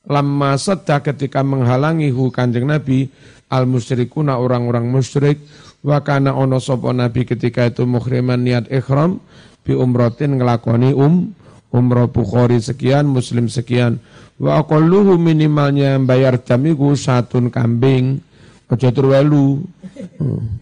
Lama 0.04 0.60
sedha 0.60 1.00
ketika 1.00 1.40
menghalangi 1.48 2.12
hu 2.12 2.28
kanjeng 2.28 2.68
Nabi 2.68 3.08
al 3.48 3.64
musyrikuna 3.64 4.36
orang-orang 4.36 4.92
musyrik 4.92 5.40
wa 5.80 6.04
kana 6.04 6.36
ono 6.36 6.60
sapa 6.60 6.92
Nabi 6.92 7.24
ketika 7.24 7.72
itu 7.72 7.88
muhriman 7.88 8.44
niat 8.44 8.68
ikhram 8.68 9.24
bi 9.64 9.72
umrotin 9.72 10.36
ngelakoni 10.36 10.92
um 10.92 11.32
umroh 11.74 12.08
Bukhari 12.08 12.62
sekian, 12.62 13.10
Muslim 13.10 13.50
sekian. 13.50 13.98
Wa 14.38 14.62
aqalluhu 14.62 15.18
minimalnya 15.18 15.98
bayar 15.98 16.38
jamiku 16.46 16.94
satun 16.94 17.50
kambing. 17.50 18.22
Aja 18.70 18.90
terwelu. 18.90 19.62
Hmm. 20.18 20.58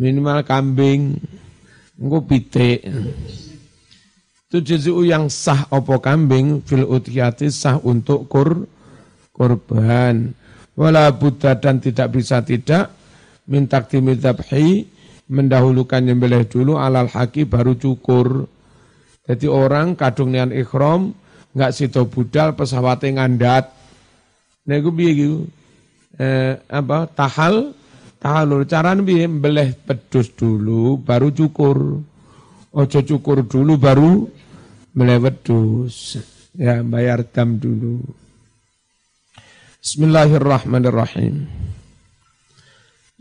Minimal 0.00 0.44
kambing. 0.48 1.20
Engko 2.00 2.24
pitik. 2.24 2.84
Itu 4.52 4.60
juzu 4.60 5.08
yang 5.08 5.32
sah 5.32 5.64
opo 5.72 5.96
kambing 5.96 6.60
fil 6.68 6.84
utiyati 6.84 7.48
sah 7.48 7.80
untuk 7.80 8.28
kur 8.28 8.68
kurban. 9.32 10.36
Wala 10.76 11.08
buddha 11.08 11.56
dan 11.56 11.80
tidak 11.80 12.12
bisa 12.12 12.44
tidak 12.44 12.92
minta 13.48 13.80
dimidabhi 13.80 14.84
mendahulukan 15.32 16.04
nyembelih 16.04 16.44
dulu 16.52 16.76
alal 16.76 17.08
haki 17.08 17.48
baru 17.48 17.80
cukur. 17.80 18.44
Jadi 19.24 19.48
orang 19.48 19.96
kadung 19.96 20.36
nian 20.36 20.52
ikhram 20.52 21.16
nggak 21.56 21.72
situ 21.72 22.04
budal 22.04 22.52
pesawatnya 22.52 23.24
ngandat. 23.24 23.72
Nah 24.68 24.76
itu 24.76 24.92
biar 24.92 25.12
gitu. 25.16 25.48
Eh, 26.20 26.60
apa 26.68 27.08
tahal 27.08 27.72
tahalul 28.20 28.68
cara 28.68 28.92
biar 29.00 29.32
beleh 29.32 29.72
pedus 29.80 30.28
dulu 30.36 31.00
baru 31.00 31.32
cukur. 31.32 32.04
Ojo 32.76 33.00
cukur 33.00 33.48
dulu 33.48 33.80
baru 33.80 34.41
beleh 34.92 35.18
pedus. 35.18 36.20
Ya 36.52 36.84
bayar 36.84 37.24
dam 37.24 37.56
dulu. 37.56 38.04
Bismillahirrahmanirrahim. 39.80 41.48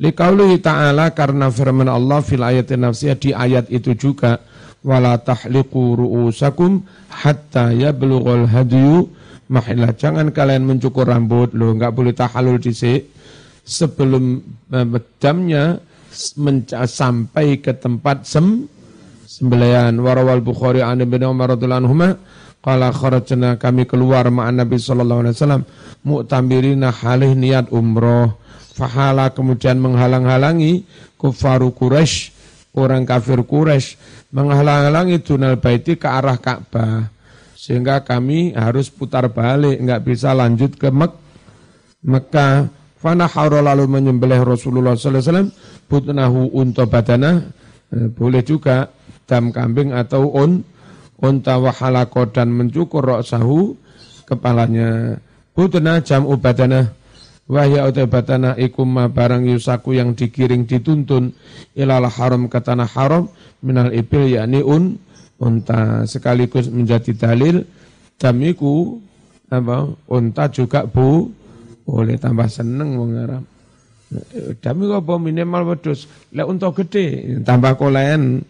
Likaulihi 0.01 0.59
ta'ala 0.59 1.15
karena 1.15 1.47
firman 1.47 1.88
Allah 1.88 2.19
fil 2.19 2.43
ayat 2.43 2.69
nafsiyah 2.76 3.17
di 3.17 3.32
ayat 3.32 3.72
itu 3.72 3.95
juga 3.95 4.43
wala 4.84 5.15
tahliqu 5.22 5.95
ru'usakum 5.95 6.84
hatta 7.07 7.72
yablughal 7.72 8.49
hadyu 8.49 9.07
mahillah. 9.47 9.95
Jangan 9.95 10.34
kalian 10.36 10.67
mencukur 10.67 11.07
rambut, 11.07 11.55
loh 11.55 11.72
nggak 11.78 11.93
boleh 11.93 12.13
tahalul 12.17 12.59
dhisik 12.59 13.09
sebelum 13.63 14.41
uh, 14.74 14.86
jamnya 15.22 15.80
sampai 16.86 17.63
ke 17.63 17.72
tempat 17.78 18.28
sem 18.28 18.67
sembelian. 19.32 19.95
Warawal 20.03 20.43
Bukhari 20.43 20.84
an 20.84 20.99
Ibnu 20.99 21.32
Umar 21.32 21.55
radhiyallahu 21.55 21.82
anhu 21.88 21.95
Qala 22.61 22.93
kharajna 22.93 23.57
kami 23.57 23.89
keluar 23.89 24.29
ma'an 24.29 24.61
Nabi 24.61 24.77
sallallahu 24.77 25.25
alaihi 25.25 25.34
wasallam 25.34 25.63
mu'tamirina 26.05 26.93
halih 26.93 27.34
niat 27.34 27.73
umroh. 27.73 28.38
Fahala 28.77 29.34
kemudian 29.34 29.82
menghalang-halangi 29.82 30.86
kufaru 31.17 31.73
Quraisy 31.73 32.29
orang 32.77 33.03
kafir 33.09 33.41
Quraisy 33.41 33.97
menghalang-halangi 34.29 35.25
tunal 35.25 35.57
baiti 35.57 35.97
ke 35.97 36.05
arah 36.05 36.38
Ka'bah. 36.38 37.09
Sehingga 37.57 38.05
kami 38.05 38.53
harus 38.53 38.93
putar 38.93 39.25
balik 39.34 39.82
enggak 39.82 40.05
bisa 40.05 40.29
lanjut 40.38 40.77
ke 40.77 40.93
Mek 40.93 41.17
Mekah. 42.05 42.69
Fanahara 43.01 43.65
lalu 43.65 43.89
menyembelih 43.89 44.45
Rasulullah 44.45 44.93
wasallam 44.93 45.49
putnahu 45.89 46.53
unta 46.53 46.86
badana. 46.86 47.41
Eh, 47.89 48.05
boleh 48.07 48.45
juga 48.45 48.86
dam 49.32 49.55
kambing 49.55 49.95
atau 49.95 50.27
on 50.27 50.67
unta 51.23 51.55
wahalako 51.55 52.27
dan 52.27 52.51
mencukur 52.51 52.99
roksahu 52.99 53.79
kepalanya. 54.27 55.23
Butna 55.55 56.03
jam 56.03 56.27
ubadana 56.27 56.91
wahya 57.47 57.88
utabatana 57.88 58.59
ikum 58.59 58.91
ma 58.91 59.07
barang 59.07 59.47
yusaku 59.47 59.95
yang 59.95 60.11
dikiring 60.15 60.67
dituntun 60.67 61.32
ilal 61.75 62.11
haram 62.11 62.51
ke 62.51 62.59
tanah 62.59 62.91
haram 62.91 63.32
minal 63.63 63.88
ibil 63.95 64.27
yakni 64.27 64.59
un 64.59 64.99
unta. 65.39 66.03
Sekaligus 66.03 66.67
menjadi 66.67 67.15
dalil 67.15 67.63
damiku 68.19 68.99
apa 69.47 69.88
unta 70.11 70.51
juga 70.51 70.84
bu 70.84 71.32
boleh 71.88 72.15
tambah 72.19 72.47
seneng 72.47 72.99
wong 72.99 73.11
Arab. 73.19 73.43
Dami 74.59 74.91
apa? 74.91 75.13
Minimal 75.15 75.75
wedus 75.75 76.07
lek 76.36 76.47
unta 76.47 76.71
gede 76.75 77.39
tambah 77.47 77.79
kolen 77.79 78.43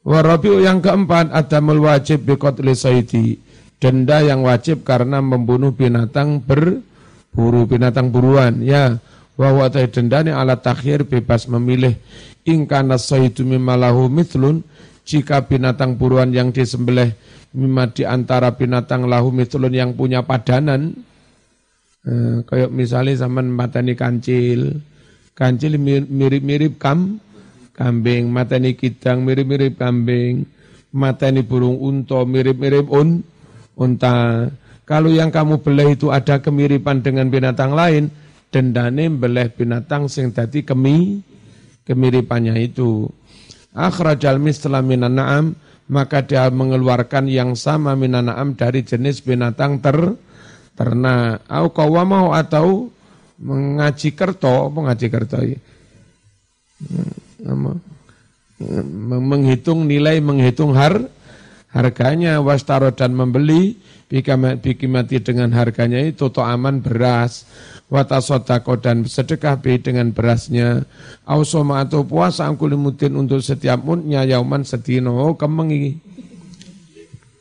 Warabiu 0.00 0.64
yang 0.64 0.80
keempat 0.80 1.28
adamul 1.28 1.84
wajib 1.84 2.24
biqatli 2.24 2.72
saidi. 2.72 3.36
Denda 3.76 4.24
yang 4.24 4.44
wajib 4.44 4.84
karena 4.84 5.20
membunuh 5.20 5.72
binatang 5.72 6.40
berburu, 6.40 7.68
binatang 7.68 8.08
buruan. 8.08 8.64
Ya, 8.64 8.96
wa 9.36 9.68
denda 9.68 10.24
ini 10.24 10.32
alat 10.32 10.64
takhir 10.64 11.08
bebas 11.08 11.48
memilih. 11.48 11.96
Ingkana 12.48 12.96
saidu 12.96 13.44
mimalahu 13.44 14.08
mithlun. 14.08 14.64
Jika 15.04 15.44
binatang 15.44 15.96
buruan 15.96 16.32
yang 16.32 16.52
disembelih 16.52 17.12
mima 17.56 17.90
di 17.90 18.06
antara 18.06 18.54
binatang 18.54 19.04
lahu 19.04 19.32
mithlun 19.32 19.72
yang 19.72 19.92
punya 19.92 20.24
padanan. 20.24 20.96
Eh, 22.00 22.40
kayak 22.48 22.72
misalnya 22.72 23.28
zaman 23.28 23.52
matani 23.52 23.92
kancil. 23.92 24.80
Kancil 25.36 25.80
mirip-mirip 25.80 26.76
kam, 26.76 27.16
kambing, 27.74 28.28
mata 28.30 28.58
ini 28.58 28.76
kidang 28.76 29.24
mirip-mirip 29.24 29.80
kambing, 29.80 30.44
mata 30.94 31.30
ini 31.30 31.42
burung 31.42 31.78
unta 31.78 32.22
mirip-mirip 32.26 32.86
un, 32.90 33.22
unta. 33.78 34.46
Kalau 34.84 35.10
yang 35.10 35.30
kamu 35.30 35.62
belah 35.62 35.88
itu 35.94 36.10
ada 36.10 36.42
kemiripan 36.42 37.00
dengan 37.00 37.30
binatang 37.30 37.72
lain, 37.72 38.10
dendane 38.50 39.06
belah 39.06 39.46
binatang 39.46 40.10
sing 40.10 40.34
tadi 40.34 40.66
kemi 40.66 41.22
kemiripannya 41.86 42.58
itu. 42.58 43.06
Akhrajal 43.70 44.42
misla 44.42 44.82
minan 44.82 45.14
na'am, 45.14 45.54
maka 45.86 46.26
dia 46.26 46.50
mengeluarkan 46.50 47.30
yang 47.30 47.54
sama 47.54 47.94
minan 47.94 48.26
na'am 48.26 48.58
dari 48.58 48.82
jenis 48.82 49.22
binatang 49.22 49.78
ter 49.78 50.18
ternak. 50.74 51.46
Au 51.46 51.70
kawamau 51.70 52.34
atau 52.34 52.90
mengaji 53.38 54.10
kerto, 54.18 54.74
mengaji 54.74 55.06
kerto. 55.06 55.38
Ya 55.38 55.54
menghitung 59.00 59.88
nilai, 59.88 60.20
menghitung 60.20 60.76
har, 60.76 61.08
harganya 61.72 62.42
wastaro 62.44 62.92
dan 62.92 63.16
membeli 63.16 63.78
bikimati 64.10 65.22
dengan 65.22 65.54
harganya 65.54 66.02
itu 66.02 66.28
to 66.28 66.42
aman 66.42 66.82
beras. 66.82 67.46
Watasodako 67.90 68.78
dan 68.78 69.02
sedekah 69.02 69.58
bi 69.58 69.74
dengan 69.82 70.14
berasnya. 70.14 70.86
Ausoma 71.26 71.82
atau 71.82 72.06
puasa 72.06 72.46
angkulimutin 72.46 73.18
untuk 73.18 73.42
setiap 73.42 73.82
mutnya 73.82 74.22
yauman 74.22 74.62
setino 74.62 75.34
kemengi. 75.34 75.98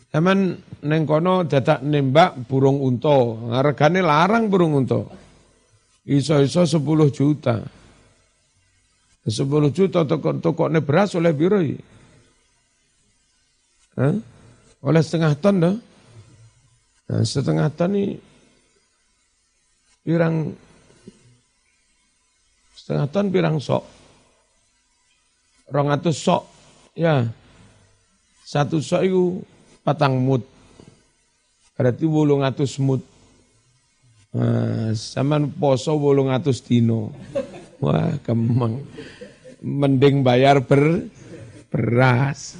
Zaman 0.10 0.58
neng 0.89 1.06
kono 1.06 1.45
nembak 1.86 2.50
burung 2.50 2.82
unto, 2.82 3.45
hargane 3.54 4.02
larang 4.02 4.50
burung 4.50 4.74
unto. 4.74 5.06
Iso-iso 6.10 6.66
10 6.66 6.82
juta. 7.14 7.62
10 9.30 9.71
juta 9.71 10.03
toko 10.05 10.67
ne 10.67 10.82
beras 10.82 11.13
oleh 11.13 11.32
biro? 11.32 11.61
Oleh 14.80 15.01
setengah 15.03 15.34
ton 15.39 15.55
dah. 15.59 15.75
Nah, 17.09 17.23
setengah 17.25 17.67
ton 17.73 17.91
ini 17.97 18.15
pirang 20.05 20.53
setengah 22.77 23.07
ton 23.09 23.27
pirang 23.34 23.57
sok. 23.57 23.84
Rongatus 25.69 26.17
sok. 26.17 26.43
Ya. 26.97 27.30
Satu 28.47 28.82
sok 28.82 29.01
itu 29.05 29.43
patang 29.86 30.17
mut. 30.21 30.41
Berarti 31.77 32.07
wolong 32.07 32.41
atus 32.41 32.82
mut. 32.82 33.03
Nah, 34.30 34.93
saman 34.93 35.49
poso 35.53 35.97
wolong 35.97 36.32
atus 36.32 36.61
dino. 36.63 37.13
Wah, 37.80 38.11
kemang 38.27 38.84
mending 39.64 40.24
bayar 40.24 40.64
ber, 40.64 41.07
beras. 41.72 42.55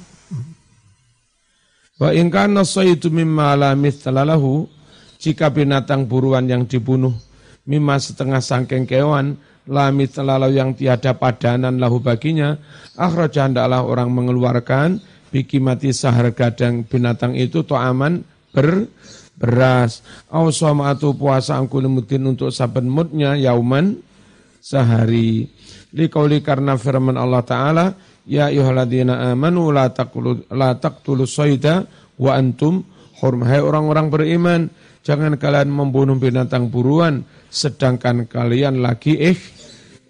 Wa 2.00 2.16
in 2.16 2.32
kana 2.32 2.64
sayyidu 2.64 3.12
mimma 3.12 3.56
la 3.56 3.76
mithlahu 3.76 4.64
jika 5.20 5.52
binatang 5.52 6.08
buruan 6.08 6.48
yang 6.48 6.64
dibunuh 6.64 7.12
mimma 7.68 8.00
setengah 8.00 8.40
sangkeng 8.40 8.88
kewan 8.88 9.36
la 9.68 9.92
mithlalahu 9.92 10.50
yang 10.50 10.72
tiada 10.72 11.12
padanan 11.14 11.76
lahu 11.76 12.00
baginya 12.00 12.56
akhraja 12.96 13.46
hendaklah 13.46 13.84
orang 13.84 14.08
mengeluarkan 14.10 14.98
bikimati 15.30 15.92
seharga 15.92 16.50
dan 16.50 16.82
binatang 16.88 17.36
itu 17.36 17.62
to 17.62 17.76
aman 17.76 18.24
ber 18.50 18.88
beras 19.38 20.02
au 20.28 20.50
atau 20.50 21.14
puasa 21.14 21.56
angkulumutin 21.56 22.26
untuk 22.26 22.50
saben 22.50 22.90
mutnya 22.90 23.38
yauman 23.38 24.00
sehari 24.60 25.48
liqauli 25.94 26.42
karena 26.42 26.78
firman 26.78 27.18
Allah 27.18 27.42
taala 27.42 27.86
ya 28.26 28.50
ayyuhalladzina 28.50 29.32
amanu 29.34 29.74
la 29.74 29.90
taqulu 29.90 30.46
la 30.54 30.76
taqtulu 30.78 31.26
sayda 31.26 31.86
wa 32.20 32.36
antum 32.36 32.86
hurum 33.20 33.42
hai 33.44 33.60
orang-orang 33.60 34.06
beriman 34.08 34.60
jangan 35.02 35.36
kalian 35.36 35.72
membunuh 35.72 36.16
binatang 36.16 36.68
buruan 36.68 37.24
sedangkan 37.50 38.30
kalian 38.30 38.78
lagi 38.80 39.18
ih 39.18 39.40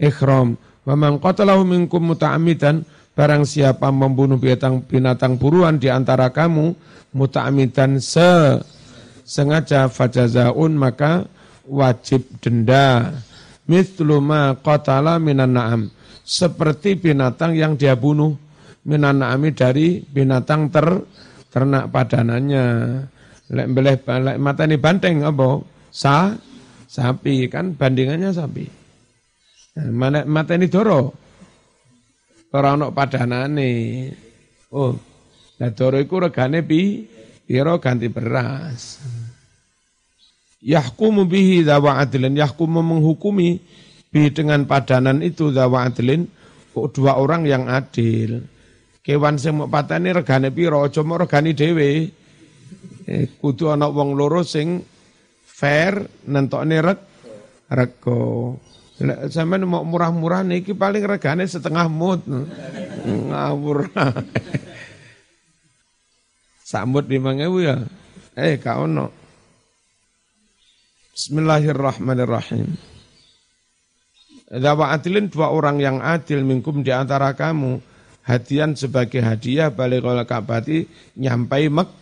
ihram. 0.01 0.57
Wa 0.85 0.97
man 0.97 1.21
qatalahu 1.21 1.65
minkum 1.69 2.13
muta'ammidan 2.13 2.83
barang 3.13 3.45
siapa 3.45 3.93
membunuh 3.93 4.41
binatang 4.41 4.81
binatang 4.85 5.37
buruan 5.37 5.77
di 5.77 5.93
antara 5.93 6.33
kamu 6.33 6.73
muta'ammidan 7.13 8.01
se 8.01 8.65
sengaja 9.29 9.93
fajazaun 9.93 10.75
maka 10.75 11.29
wajib 11.69 12.25
denda 12.41 13.15
mithlu 13.71 14.19
ma 14.19 14.59
qatala 14.59 15.23
minan 15.23 15.55
na'am. 15.55 15.83
Seperti 16.27 16.99
binatang 16.99 17.55
yang 17.55 17.79
dia 17.79 17.95
bunuh. 17.95 18.35
Minan 18.83 19.23
na'ami 19.23 19.55
dari 19.55 20.03
binatang 20.03 20.75
ter 20.75 21.07
ternak 21.55 21.95
padanannya. 21.95 22.67
Lek 23.51 23.69
beleh 23.71 23.97
lek 24.03 24.39
mata 24.43 24.67
ini 24.67 24.75
banteng 24.79 25.23
apa? 25.23 25.63
Sa 25.95 26.35
sapi 26.91 27.47
kan? 27.47 27.79
Bandingannya 27.79 28.31
sapi. 28.35 28.67
Nah, 29.79 29.91
mana 29.95 30.27
mata 30.27 30.59
ini 30.59 30.67
doro. 30.67 31.15
Orang 32.51 32.83
nok 32.83 32.95
padanane. 32.95 33.71
Oh 34.75 35.11
nah 35.61 35.69
doro 35.77 36.01
iku 36.01 36.25
regane 36.25 36.65
pi 36.65 37.05
piro 37.45 37.77
ganti 37.77 38.09
beras 38.09 38.97
Yahkumu 40.61 41.25
bihi 41.25 41.65
dawa 41.65 42.05
adlin, 42.05 42.37
yahkumu 42.37 42.85
menghukumi 42.85 43.57
bi 44.13 44.29
dengan 44.29 44.69
padanan 44.69 45.25
itu 45.25 45.49
dawa 45.49 45.89
adlin, 45.89 46.29
dua 46.77 47.17
orang 47.17 47.49
yang 47.49 47.65
adil. 47.65 48.45
Kewan 49.01 49.41
sing 49.41 49.57
mau 49.57 49.73
patani 49.73 50.13
regane 50.13 50.53
piro, 50.53 50.85
aja 50.85 51.01
mau 51.01 51.17
regani 51.17 51.57
dhewe. 51.57 52.13
Eh, 53.09 53.25
kudu 53.41 53.73
ana 53.73 53.89
wong 53.89 54.13
loro 54.13 54.45
sing 54.45 54.85
fair 55.43 56.05
nentokne 56.29 56.77
reg 56.85 57.01
rego. 57.73 58.61
Sampeyan 59.33 59.65
mau 59.65 59.81
murah-murah 59.81 60.45
niki 60.45 60.77
paling 60.77 61.09
regane 61.09 61.49
setengah 61.49 61.89
mut. 61.89 62.21
Ngawur. 63.09 63.89
Sambut 66.71 67.09
5000 67.09 67.49
ya. 67.65 67.81
Eh, 68.37 68.61
kau 68.61 68.85
ono. 68.85 69.20
Bismillahirrahmanirrahim. 71.21 72.81
Dawa 74.49 74.97
adilin 74.97 75.29
dua 75.29 75.53
orang 75.53 75.77
yang 75.77 76.01
adil 76.01 76.41
minkum 76.41 76.81
di 76.81 76.89
antara 76.97 77.37
kamu 77.37 77.77
hadian 78.25 78.73
sebagai 78.73 79.21
hadiah 79.21 79.69
balik 79.69 80.01
oleh 80.01 80.25
kabati 80.25 80.89
nyampai 81.21 81.69
Mek 81.69 81.93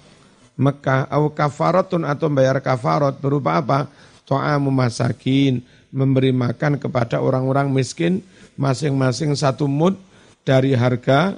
Mekah 0.55 1.11
au 1.11 1.35
kafaratun 1.35 2.07
atau 2.07 2.31
bayar 2.31 2.63
kafarat 2.63 3.19
berupa 3.19 3.59
apa? 3.59 3.91
To'amu 4.23 4.71
masakin 4.71 5.67
memberi 5.91 6.31
makan 6.31 6.79
kepada 6.79 7.19
orang-orang 7.19 7.75
miskin 7.75 8.23
masing-masing 8.55 9.35
satu 9.35 9.67
mud 9.67 9.99
dari 10.47 10.79
harga 10.79 11.35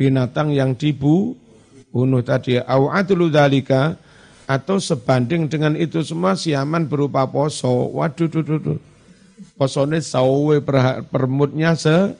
binatang 0.00 0.56
yang 0.56 0.72
dibu 0.72 1.36
bunuh 1.92 2.24
tadi 2.24 2.56
au 2.56 2.88
adlu 2.88 3.28
dalika 3.28 4.00
atau 4.48 4.80
sebanding 4.80 5.44
dengan 5.44 5.76
itu 5.76 6.00
semua 6.00 6.32
siaman 6.32 6.88
berupa 6.88 7.28
poso. 7.28 7.92
Waduh, 7.92 8.32
duh, 8.32 8.40
duh, 8.40 8.56
duh. 8.56 8.80
Posone 9.60 10.00
sawe 10.00 10.56
per, 10.64 11.04
permutnya 11.12 11.76
se, 11.76 12.16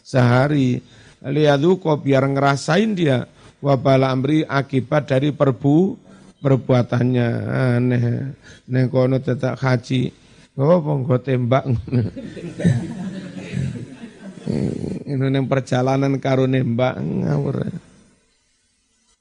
sehari. 0.00 0.80
Liadu 1.20 1.76
kok 1.76 2.00
biar 2.00 2.24
ngerasain 2.32 2.96
dia 2.96 3.28
wabala 3.60 4.08
amri 4.08 4.40
akibat 4.48 5.12
dari 5.12 5.36
perbu 5.36 6.00
perbuatannya. 6.40 7.28
Aneh. 7.76 8.32
Neng 8.72 8.88
kono 8.88 9.20
tetap 9.20 9.60
haji. 9.60 10.10
Oh, 10.56 10.80
nggo 10.80 11.20
tembak. 11.20 11.68
Ini 15.06 15.26
neng 15.28 15.44
perjalanan 15.44 16.16
karo 16.16 16.48
nembak 16.48 16.96
ngawur. 16.96 17.68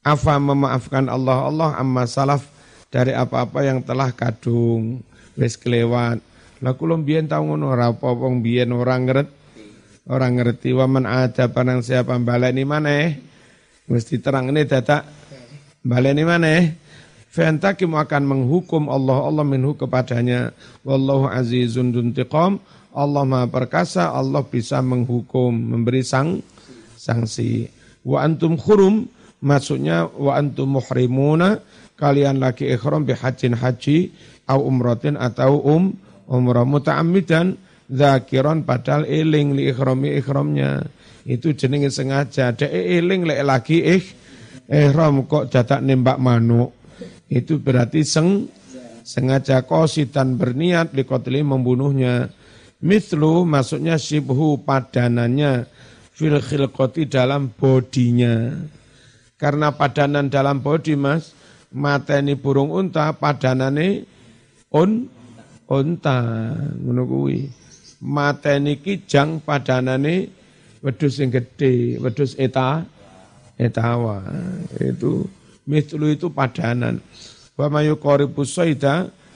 Afa 0.05 0.37
memaafkan 0.37 1.09
Allah 1.09 1.49
Allah 1.49 1.69
amma 1.81 2.05
salaf 2.05 2.45
dari 2.93 3.17
apa-apa 3.17 3.65
yang 3.65 3.81
telah 3.81 4.13
kadung 4.13 5.01
wis 5.33 5.57
kelewat. 5.57 6.21
Lah 6.61 6.77
kula 6.77 7.01
mbiyen 7.01 7.25
tau 7.25 7.41
ngono 7.41 7.73
ora 7.73 7.89
apa-apa 7.89 8.29
mbiyen 8.29 8.69
ora 8.69 9.01
ngerti. 9.01 9.33
Ora 10.05 10.29
ngerti 10.29 10.69
wa 10.77 10.85
man 10.85 11.09
ada 11.09 11.49
panang 11.49 11.81
siapa 11.81 12.13
baleni 12.21 12.61
maneh. 12.61 13.17
Wis 13.89 14.05
diterangne 14.05 14.69
dadak 14.69 15.09
baleni 15.81 16.21
maneh. 16.21 16.77
Fa'antakim 17.33 17.97
akan 17.97 18.23
menghukum 18.29 18.85
Allah 18.87 19.25
Allah 19.25 19.41
minhu 19.41 19.73
kepadanya. 19.73 20.53
Wallahu 20.85 21.25
azizun 21.33 21.89
duntiqam. 21.89 22.61
Allah 22.95 23.27
Maha 23.27 23.51
perkasa, 23.51 24.13
Allah 24.13 24.39
bisa 24.47 24.79
menghukum, 24.79 25.51
memberi 25.51 25.99
sang 25.99 26.39
sanksi. 26.95 27.67
Wa 28.07 28.23
antum 28.23 28.55
khurum 28.55 29.09
Maksudnya 29.45 30.09
wa 30.09 30.41
antum 30.41 30.81
muhrimuna 30.81 31.61
kalian 32.01 32.41
lagi 32.41 32.65
ikhram 32.65 33.05
bihajin 33.05 33.53
haji 33.53 34.09
au 34.49 34.65
umratin 34.65 35.13
atau 35.21 35.61
um 35.61 35.93
umrah 36.25 36.65
muta'ammidan 36.65 37.53
zakiran 37.85 38.65
padahal 38.65 39.05
eling 39.05 39.53
li 39.53 39.69
ikhrami 39.69 40.17
ikhramnya. 40.17 40.89
Itu 41.25 41.53
jenenge 41.53 41.93
sengaja. 41.93 42.57
Dek 42.57 42.69
eling 42.73 43.29
lek 43.29 43.41
lagi 43.45 43.85
ih 43.85 44.05
ihram 44.69 45.29
kok 45.29 45.53
dadak 45.53 45.81
nembak 45.85 46.17
manuk. 46.17 46.73
Itu 47.29 47.61
berarti 47.61 48.01
seng 48.01 48.49
sengaja 49.05 49.61
kositan 49.65 50.41
berniat 50.41 50.93
likotli 50.97 51.45
membunuhnya. 51.45 52.33
Mithlu 52.81 53.45
maksudnya 53.45 54.01
sibhu 54.01 54.61
padanannya 54.61 55.65
fil 56.13 56.37
khilqati 56.41 57.09
dalam 57.09 57.53
bodinya. 57.53 58.53
Karena 59.35 59.75
padanan 59.75 60.31
dalam 60.31 60.63
bodi 60.63 60.95
mas, 60.95 61.35
mata 61.75 62.15
ini 62.15 62.39
burung 62.39 62.71
unta, 62.71 63.11
padanane 63.11 64.07
un, 64.71 65.11
unta. 65.67 66.19
Menunggui. 66.79 67.51
Mata 67.99 68.55
ini 68.55 68.79
kijang, 68.79 69.43
padanane 69.43 70.31
wedus 70.79 71.19
yang 71.19 71.35
gede, 71.35 71.99
wedus 71.99 72.39
eta, 72.39 72.87
etawa. 73.59 74.23
Itu, 74.79 75.27
mitlu 75.67 76.15
itu 76.15 76.31
padanan. 76.31 77.03
Wa 77.59 77.67
mayu 77.67 77.99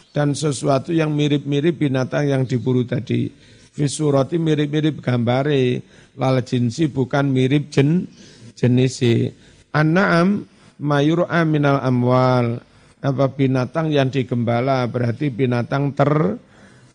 dan 0.10 0.34
sesuatu 0.34 0.89
yang 0.89 1.14
mirip-mirip 1.14 1.76
binatang 1.76 2.28
yang 2.28 2.43
diburu 2.47 2.88
tadi. 2.88 3.30
Visurati 3.76 4.41
mirip-mirip 4.41 5.00
gambare, 5.00 5.80
lal 6.20 6.41
jinsi 6.43 6.89
bukan 6.89 7.32
mirip 7.32 7.72
jen, 7.72 8.10
jenisnya. 8.58 9.32
An-na'am 9.74 10.45
mayur'a 10.82 11.45
minal 11.45 11.82
amwal. 11.84 12.61
Apa 12.99 13.32
binatang 13.32 13.95
yang 13.95 14.11
digembala 14.11 14.84
berarti 14.91 15.32
binatang 15.32 15.95
ter 15.95 16.36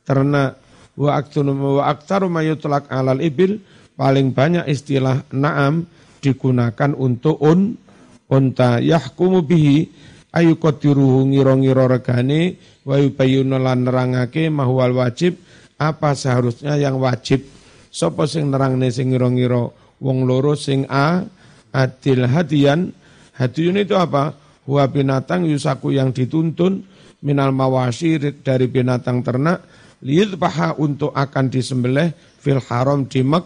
ternak. 0.05 0.61
Wa 0.95 1.18
aktunu 1.18 1.81
wa 1.81 1.97
mayutlak 2.31 2.87
alal 2.93 3.22
ibil. 3.25 3.59
Paling 3.95 4.35
banyak 4.35 4.66
istilah 4.66 5.22
na'am 5.31 5.87
digunakan 6.18 6.93
untuk 6.99 7.39
un 7.39 7.79
unta. 8.27 8.83
Yahkumu 8.83 9.47
bihi 9.47 9.87
ayu 10.35 10.59
qadiruhu 10.59 11.31
ngira-ngira 11.31 11.87
regane 11.87 12.59
wa 12.83 12.99
yubayyinu 12.99 13.55
lan 13.55 13.87
nerangake 13.87 14.51
mahwal 14.51 14.99
wajib. 14.99 15.39
Apa 15.79 16.14
seharusnya 16.14 16.79
yang 16.79 16.99
wajib? 16.99 17.47
Sapa 17.95 18.27
sing 18.27 18.51
nerangne 18.51 18.91
sing 18.91 19.14
ngira-ngira 19.14 19.70
wong 20.03 20.27
loro 20.27 20.59
sing 20.59 20.83
a 20.91 21.22
adil 21.75 22.31
hadian 22.31 22.95
hadiyun 23.35 23.83
itu 23.83 23.99
apa? 23.99 24.39
Huwa 24.64 24.87
binatang 24.89 25.45
yusaku 25.45 25.93
yang 25.93 26.14
dituntun 26.14 26.87
minal 27.20 27.53
mawasi 27.53 28.16
dari 28.41 28.70
binatang 28.70 29.20
ternak 29.20 29.66
liyudbaha 30.01 30.81
untuk 30.81 31.12
akan 31.12 31.53
disembelih 31.53 32.16
fil 32.41 32.62
haram 32.64 33.05
di 33.05 33.20
Mek 33.20 33.45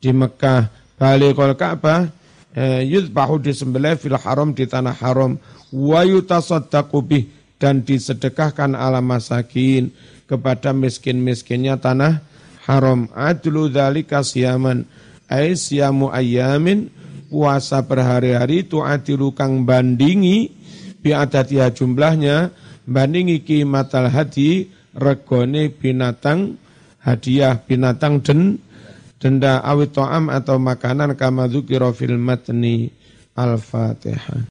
di 0.00 0.16
Mekah 0.16 0.72
balikul 0.96 1.56
Ka'bah 1.56 2.08
eh, 2.56 2.84
yudbahu 2.88 3.40
disembelih 3.40 3.96
fil 4.00 4.16
haram 4.16 4.52
di 4.56 4.64
tanah 4.64 4.96
haram. 4.96 5.36
Wa 5.70 6.02
yutasaddaqu 6.02 7.00
dan 7.60 7.84
disedekahkan 7.84 8.72
ala 8.72 9.04
masakin 9.04 9.92
kepada 10.24 10.72
miskin-miskinnya 10.72 11.76
tanah 11.76 12.24
haram. 12.64 13.06
Adlu 13.12 13.68
dzalika 13.68 14.24
siyaman 14.24 14.88
ay 15.30 15.54
siyamu 15.54 16.10
ayamin 16.10 16.90
puasa 17.30 17.86
berhari-hari 17.86 18.66
itu 18.66 18.82
adilu 18.82 19.30
kang 19.30 19.62
bandingi 19.62 20.50
biadatia 21.00 21.70
jumlahnya 21.70 22.50
bandingi 22.84 23.46
kimatal 23.46 24.10
hadi 24.10 24.66
regone 24.92 25.70
binatang 25.70 26.58
hadiah 26.98 27.56
binatang 27.62 28.20
den 28.20 28.58
denda 29.22 29.62
awit 29.62 29.94
to'am 29.94 30.32
atau 30.32 30.58
makanan 30.58 31.14
kama 31.14 31.46
dzukira 31.46 31.94
fil 31.94 32.18
matni 32.18 32.90
al-fatihah 33.36 34.42